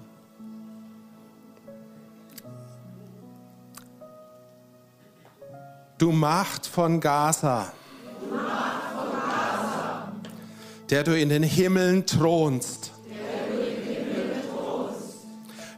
Du 5.98 6.10
Macht 6.10 6.66
von 6.66 6.98
Gaza, 6.98 7.72
der 10.90 11.04
du 11.04 11.16
in 11.16 11.28
den 11.28 11.44
Himmeln 11.44 12.06
thronst. 12.06 12.97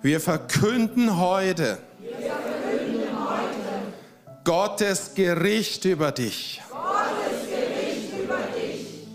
Wir 0.03 0.19
verkünden 0.19 1.19
heute, 1.19 1.79
Wir 1.99 2.17
verkünden 2.17 3.07
heute 3.23 4.45
Gottes, 4.45 5.15
Gericht 5.15 5.85
Gottes 6.71 7.51
Gericht 7.51 8.25
über 8.25 8.39
dich. 8.57 9.07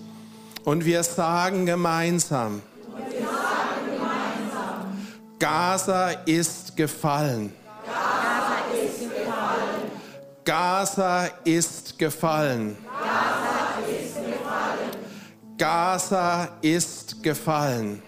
Und 0.64 0.86
wir 0.86 1.02
sagen 1.02 1.66
gemeinsam, 1.66 2.62
wir 2.96 3.26
sagen 3.26 3.96
gemeinsam 3.96 5.08
Gaza, 5.40 6.10
ist 6.28 6.78
gefallen. 6.78 7.52
Gaza 7.84 8.70
ist 8.76 9.10
gefallen. 9.10 9.98
Gaza 10.46 11.26
ist 11.46 11.98
gefallen. 11.98 12.78
Gaza 12.98 13.80
ist 13.90 14.16
gefallen. 14.22 15.58
Gaza 15.58 16.50
ist 16.62 17.24
gefallen. 17.24 18.04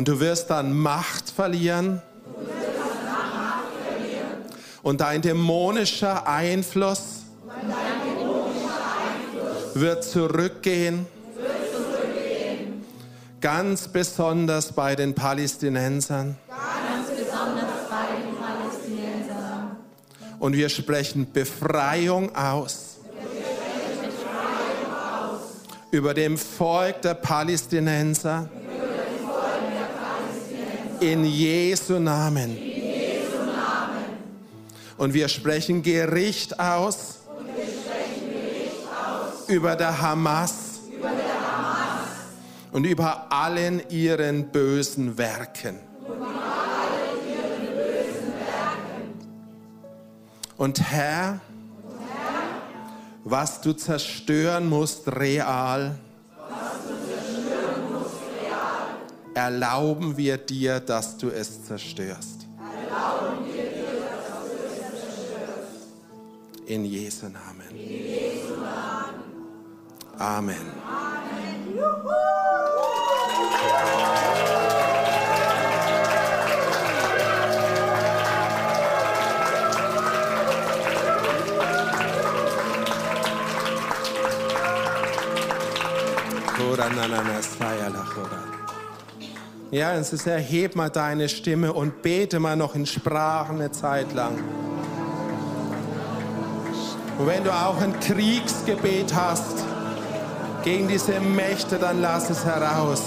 Und 0.00 0.08
du 0.08 0.18
wirst 0.18 0.48
dann 0.48 0.72
Macht 0.72 1.28
verlieren. 1.28 2.00
Und 4.82 5.02
dein 5.02 5.20
dämonischer 5.20 6.26
Einfluss 6.26 7.24
wird 9.74 10.02
zurückgehen. 10.02 11.04
Ganz 13.42 13.88
besonders 13.88 14.72
bei 14.72 14.96
den 14.96 15.14
Palästinensern. 15.14 16.38
Und 20.38 20.56
wir 20.56 20.70
sprechen 20.70 21.30
Befreiung 21.30 22.34
aus. 22.34 22.96
Über 25.90 26.14
dem 26.14 26.38
Volk 26.38 27.02
der 27.02 27.12
Palästinenser. 27.12 28.48
In 31.00 31.24
Jesu 31.24 31.98
Namen. 31.98 32.58
Und 34.98 35.14
wir 35.14 35.28
sprechen 35.28 35.82
Gericht 35.82 36.60
aus. 36.60 37.20
Über 39.48 39.74
der 39.76 40.00
Hamas. 40.00 40.80
Und 42.70 42.84
über 42.84 43.32
allen 43.32 43.82
ihren 43.88 44.48
bösen 44.52 45.16
Werken. 45.16 45.80
Und 50.58 50.82
Herr, 50.92 51.40
was 53.24 53.62
du 53.62 53.72
zerstören 53.72 54.68
musst 54.68 55.08
real, 55.08 55.98
erlauben 59.34 60.16
wir 60.16 60.36
dir, 60.38 60.80
dass 60.80 61.16
du 61.16 61.30
es 61.30 61.64
zerstörst. 61.64 62.46
Erlauben 62.58 63.46
wir 63.46 63.62
dir, 63.62 64.00
dass 64.00 64.48
du 64.48 64.56
es 64.66 65.00
zerstörst. 65.00 66.66
In 66.66 66.84
Jesu 66.84 67.26
Namen. 67.26 67.70
In 67.70 67.76
Jesu 67.78 68.54
Namen. 68.56 69.22
Amen. 70.18 70.56
Amen. 70.86 71.76
Juhu. 71.76 72.10
Korananana 86.56 87.40
Saya 87.40 87.88
Lachora. 87.88 88.59
Ja, 89.72 89.94
es 89.94 90.12
ist, 90.12 90.26
erheb 90.26 90.74
mal 90.74 90.90
deine 90.90 91.28
Stimme 91.28 91.72
und 91.72 92.02
bete 92.02 92.40
mal 92.40 92.56
noch 92.56 92.74
in 92.74 92.86
Sprachen 92.86 93.60
eine 93.60 93.70
Zeit 93.70 94.12
lang. 94.14 94.36
Und 97.16 97.26
wenn 97.28 97.44
du 97.44 97.52
auch 97.52 97.80
ein 97.80 98.00
Kriegsgebet 98.00 99.14
hast 99.14 99.62
gegen 100.64 100.88
diese 100.88 101.20
Mächte, 101.20 101.78
dann 101.78 102.00
lass 102.00 102.30
es 102.30 102.44
heraus. 102.44 103.02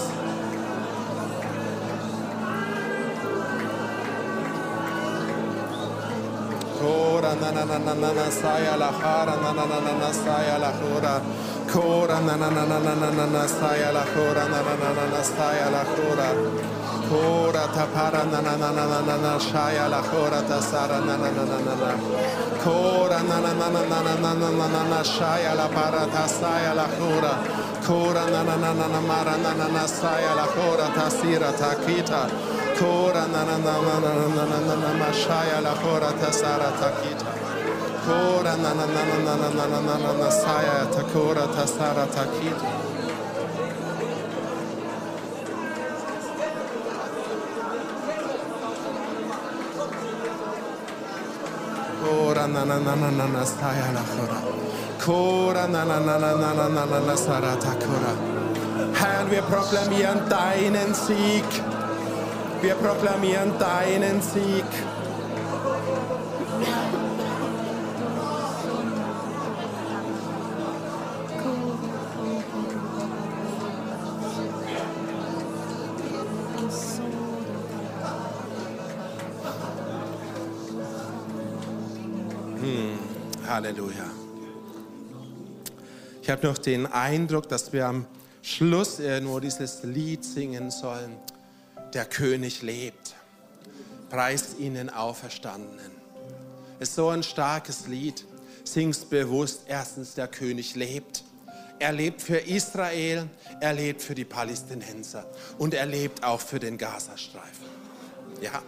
Kora 6.80 7.36
na 7.42 7.52
na 7.52 7.66
na 7.66 7.80
na 7.80 7.94
na 7.94 8.14
na 8.14 8.32
saya 8.32 8.76
la 8.78 8.92
kara 9.02 9.36
na 9.36 9.52
na 9.52 9.66
na 9.66 9.80
na 9.82 9.94
na 10.00 10.14
saya 10.14 10.58
la 10.60 10.72
kora. 10.72 11.22
Kora 11.74 12.22
na 12.22 12.38
na 12.38 12.52
na 12.52 12.66
na 12.70 12.78
na 12.78 12.94
na 12.94 13.10
na 13.10 13.26
na 13.26 13.48
saya 13.48 13.90
la 13.92 14.06
kora 14.14 14.46
na 14.46 14.62
na 14.62 14.76
na 14.78 14.90
na 14.94 15.06
na 15.10 15.22
saya 15.26 15.74
la 15.74 15.82
kora. 15.82 16.30
Kora 17.10 17.66
ta 17.74 17.88
para 17.90 18.22
na 18.30 18.42
na 18.46 18.54
na 18.62 18.70
na 18.70 18.86
na 18.86 19.02
na 19.02 19.18
na 19.18 19.40
shaya 19.42 19.90
la 19.90 20.04
kora 20.06 20.46
ta 20.46 20.62
sara 20.62 21.02
na 21.02 21.18
na 21.18 21.32
na 21.34 21.44
na 21.50 21.58
na 21.66 21.74
na. 21.74 21.92
Kora 22.62 23.24
na 23.26 23.42
na 23.42 23.54
na 23.58 23.68
na 23.74 23.82
na 23.90 24.02
na 24.06 24.14
na 24.22 24.34
na 24.38 24.50
na 24.54 24.68
na 24.70 24.84
na 24.86 25.02
la 25.58 25.68
para 25.74 26.06
ta 26.14 26.28
saya 26.28 26.76
la 26.78 26.86
kora. 26.94 27.34
Kora 27.82 28.30
na 28.30 28.44
na 28.44 28.56
na 28.56 28.74
na 28.78 28.88
na 28.94 29.02
mara 29.02 29.36
na 29.42 29.54
na 29.58 29.68
na 29.68 29.88
saya 29.88 30.36
la 30.38 30.46
kora 30.54 30.94
ta 30.94 31.10
sira 31.10 31.52
ta 31.58 31.74
kita. 31.74 32.30
Kora 32.78 33.26
na 33.34 33.42
na 33.50 33.58
na 33.58 33.82
na 33.82 33.96
na 33.98 34.14
na 34.14 34.46
na 34.62 34.76
na 34.78 34.92
na 34.94 35.10
shaya 35.12 35.58
la 35.66 35.74
kora 35.82 36.14
ta 36.22 36.30
sara 36.30 36.70
ta 38.06 38.12
kita. 38.12 38.44
Kora 38.44 38.58
na 38.58 38.74
na 38.74 38.86
na 38.86 39.04
na 39.04 39.18
na 39.26 39.36
na 39.38 39.66
na 39.66 39.80
na 39.82 39.96
na 39.98 40.12
na 40.14 40.30
saya 40.30 40.86
ta 40.92 41.04
kora 41.14 41.48
ta 41.48 41.66
sara 41.66 42.06
ta 42.08 42.24
kita. 42.26 42.70
Kora 52.04 52.48
na 52.48 52.64
na 52.66 52.78
na 52.80 52.96
na 52.96 53.10
na 53.12 53.26
na 53.28 53.44
saya 53.46 53.92
la 53.96 54.04
kora. 54.04 54.40
Kora 55.00 55.68
na 55.68 55.84
na 55.86 56.00
na 56.00 56.18
na 56.18 56.32
na 56.36 56.54
na 56.54 56.68
na 56.68 56.84
na 56.86 57.00
na 57.00 57.16
sara 57.16 57.56
ta 57.56 57.74
kora. 57.76 58.14
Herr, 59.00 59.30
wir 59.32 59.42
proklamieren 59.44 60.20
deinen 60.30 60.94
Sieg. 60.94 61.46
Wir 62.62 62.76
proklamieren 62.76 63.58
deinen 63.60 64.22
Sieg. 64.22 64.70
Halleluja. 83.54 84.10
Ich 86.24 86.30
habe 86.32 86.48
noch 86.48 86.58
den 86.58 86.88
Eindruck, 86.88 87.48
dass 87.50 87.72
wir 87.72 87.86
am 87.86 88.08
Schluss 88.42 88.98
nur 89.22 89.42
dieses 89.42 89.84
Lied 89.84 90.26
singen 90.26 90.72
sollen. 90.72 91.16
Der 91.94 92.06
König 92.06 92.64
lebt. 92.64 93.14
Preist 94.10 94.58
ihn 94.58 94.74
den 94.74 94.90
Auferstandenen. 94.90 95.92
Ist 96.80 96.96
so 96.96 97.10
ein 97.10 97.22
starkes 97.22 97.86
Lied. 97.86 98.26
Singst 98.64 99.12
bewusst. 99.12 99.66
Erstens, 99.68 100.16
der 100.16 100.30
König 100.30 100.74
lebt. 100.74 101.24
Er 101.78 101.92
lebt 101.92 102.24
für 102.24 102.38
Israel, 102.38 103.30
er 103.62 103.74
lebt 103.74 104.02
für 104.02 104.16
die 104.16 104.26
Palästinenser 104.26 105.28
und 105.60 105.76
er 105.76 105.86
lebt 105.86 106.24
auch 106.24 106.42
für 106.42 106.58
den 106.58 106.80
Gazastreifen. 106.80 107.68
Ja. 108.42 108.64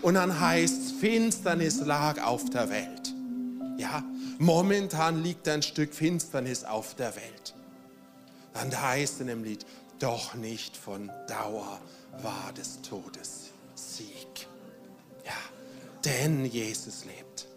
Und 0.00 0.14
dann 0.14 0.38
heißt 0.38 0.92
Finsternis 1.00 1.80
lag 1.80 2.22
auf 2.22 2.48
der 2.50 2.70
Welt. 2.70 3.14
Ja. 3.78 4.04
Momentan 4.38 5.22
liegt 5.22 5.48
ein 5.48 5.62
Stück 5.62 5.92
Finsternis 5.92 6.62
auf 6.62 6.94
der 6.94 7.14
Welt. 7.16 7.54
Dann 8.54 8.80
heißt 8.80 9.14
es 9.14 9.20
in 9.20 9.26
dem 9.26 9.42
Lied, 9.42 9.66
doch 9.98 10.34
nicht 10.34 10.76
von 10.76 11.10
Dauer 11.26 11.80
war 12.22 12.52
des 12.56 12.80
Todes 12.82 13.50
Sieg. 13.74 14.46
Ja, 15.24 15.32
denn 16.04 16.44
Jesus 16.44 17.04
lebt. 17.04 17.48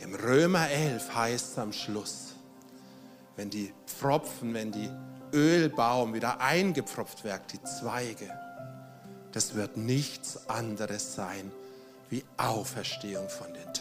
Im 0.00 0.14
Römer 0.14 0.70
11 0.70 1.12
heißt 1.12 1.52
es 1.52 1.58
am 1.58 1.72
Schluss, 1.72 2.34
wenn 3.34 3.50
die 3.50 3.72
Pfropfen, 3.86 4.54
wenn 4.54 4.70
die 4.70 4.88
Ölbaum 5.32 6.14
wieder 6.14 6.40
eingepfropft 6.40 7.24
werden, 7.24 7.42
die 7.52 7.62
Zweige, 7.64 8.30
das 9.32 9.54
wird 9.54 9.76
nichts 9.76 10.48
anderes 10.48 11.14
sein 11.16 11.50
wie 12.08 12.24
Auferstehung 12.36 13.28
von 13.28 13.52
den 13.52 13.74
Toten. 13.74 13.77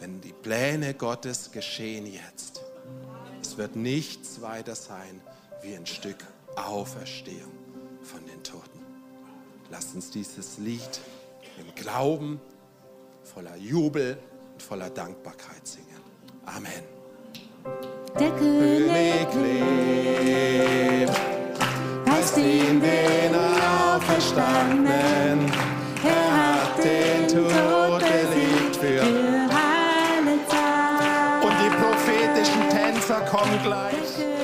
Wenn 0.00 0.20
die 0.20 0.32
Pläne 0.32 0.94
Gottes 0.94 1.50
geschehen 1.50 2.06
jetzt, 2.06 2.62
es 3.42 3.56
wird 3.56 3.74
nichts 3.74 4.40
weiter 4.40 4.76
sein 4.76 5.20
wie 5.62 5.74
ein 5.74 5.86
Stück 5.86 6.24
Auferstehung 6.54 7.50
von 8.02 8.24
den 8.26 8.40
Toten. 8.44 8.78
Lasst 9.70 9.94
uns 9.94 10.10
dieses 10.10 10.58
Lied 10.58 11.00
im 11.58 11.74
Glauben, 11.74 12.38
voller 13.24 13.56
Jubel 13.56 14.18
und 14.52 14.62
voller 14.62 14.90
Dankbarkeit 14.90 15.66
singen. 15.66 15.88
Amen. 16.46 16.84
Der 18.18 18.30
König 18.36 19.26
lebt, 19.34 21.12
heißt 22.08 22.38
ihn 22.38 22.80
den 22.80 23.34
Auferstandenen, 23.34 25.52
er 26.04 26.36
hat 26.36 26.84
den 26.84 27.28
Tod. 27.28 27.87
komm 33.30 33.62
gleich. 33.62 34.37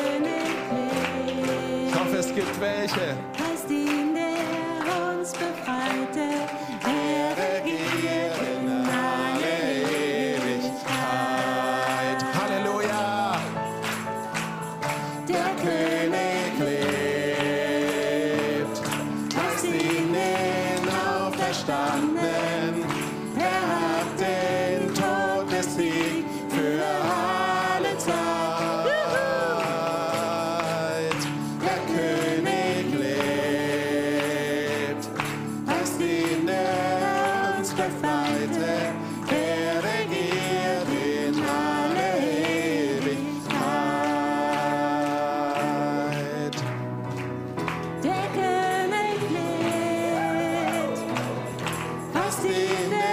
Amen. 52.54 53.03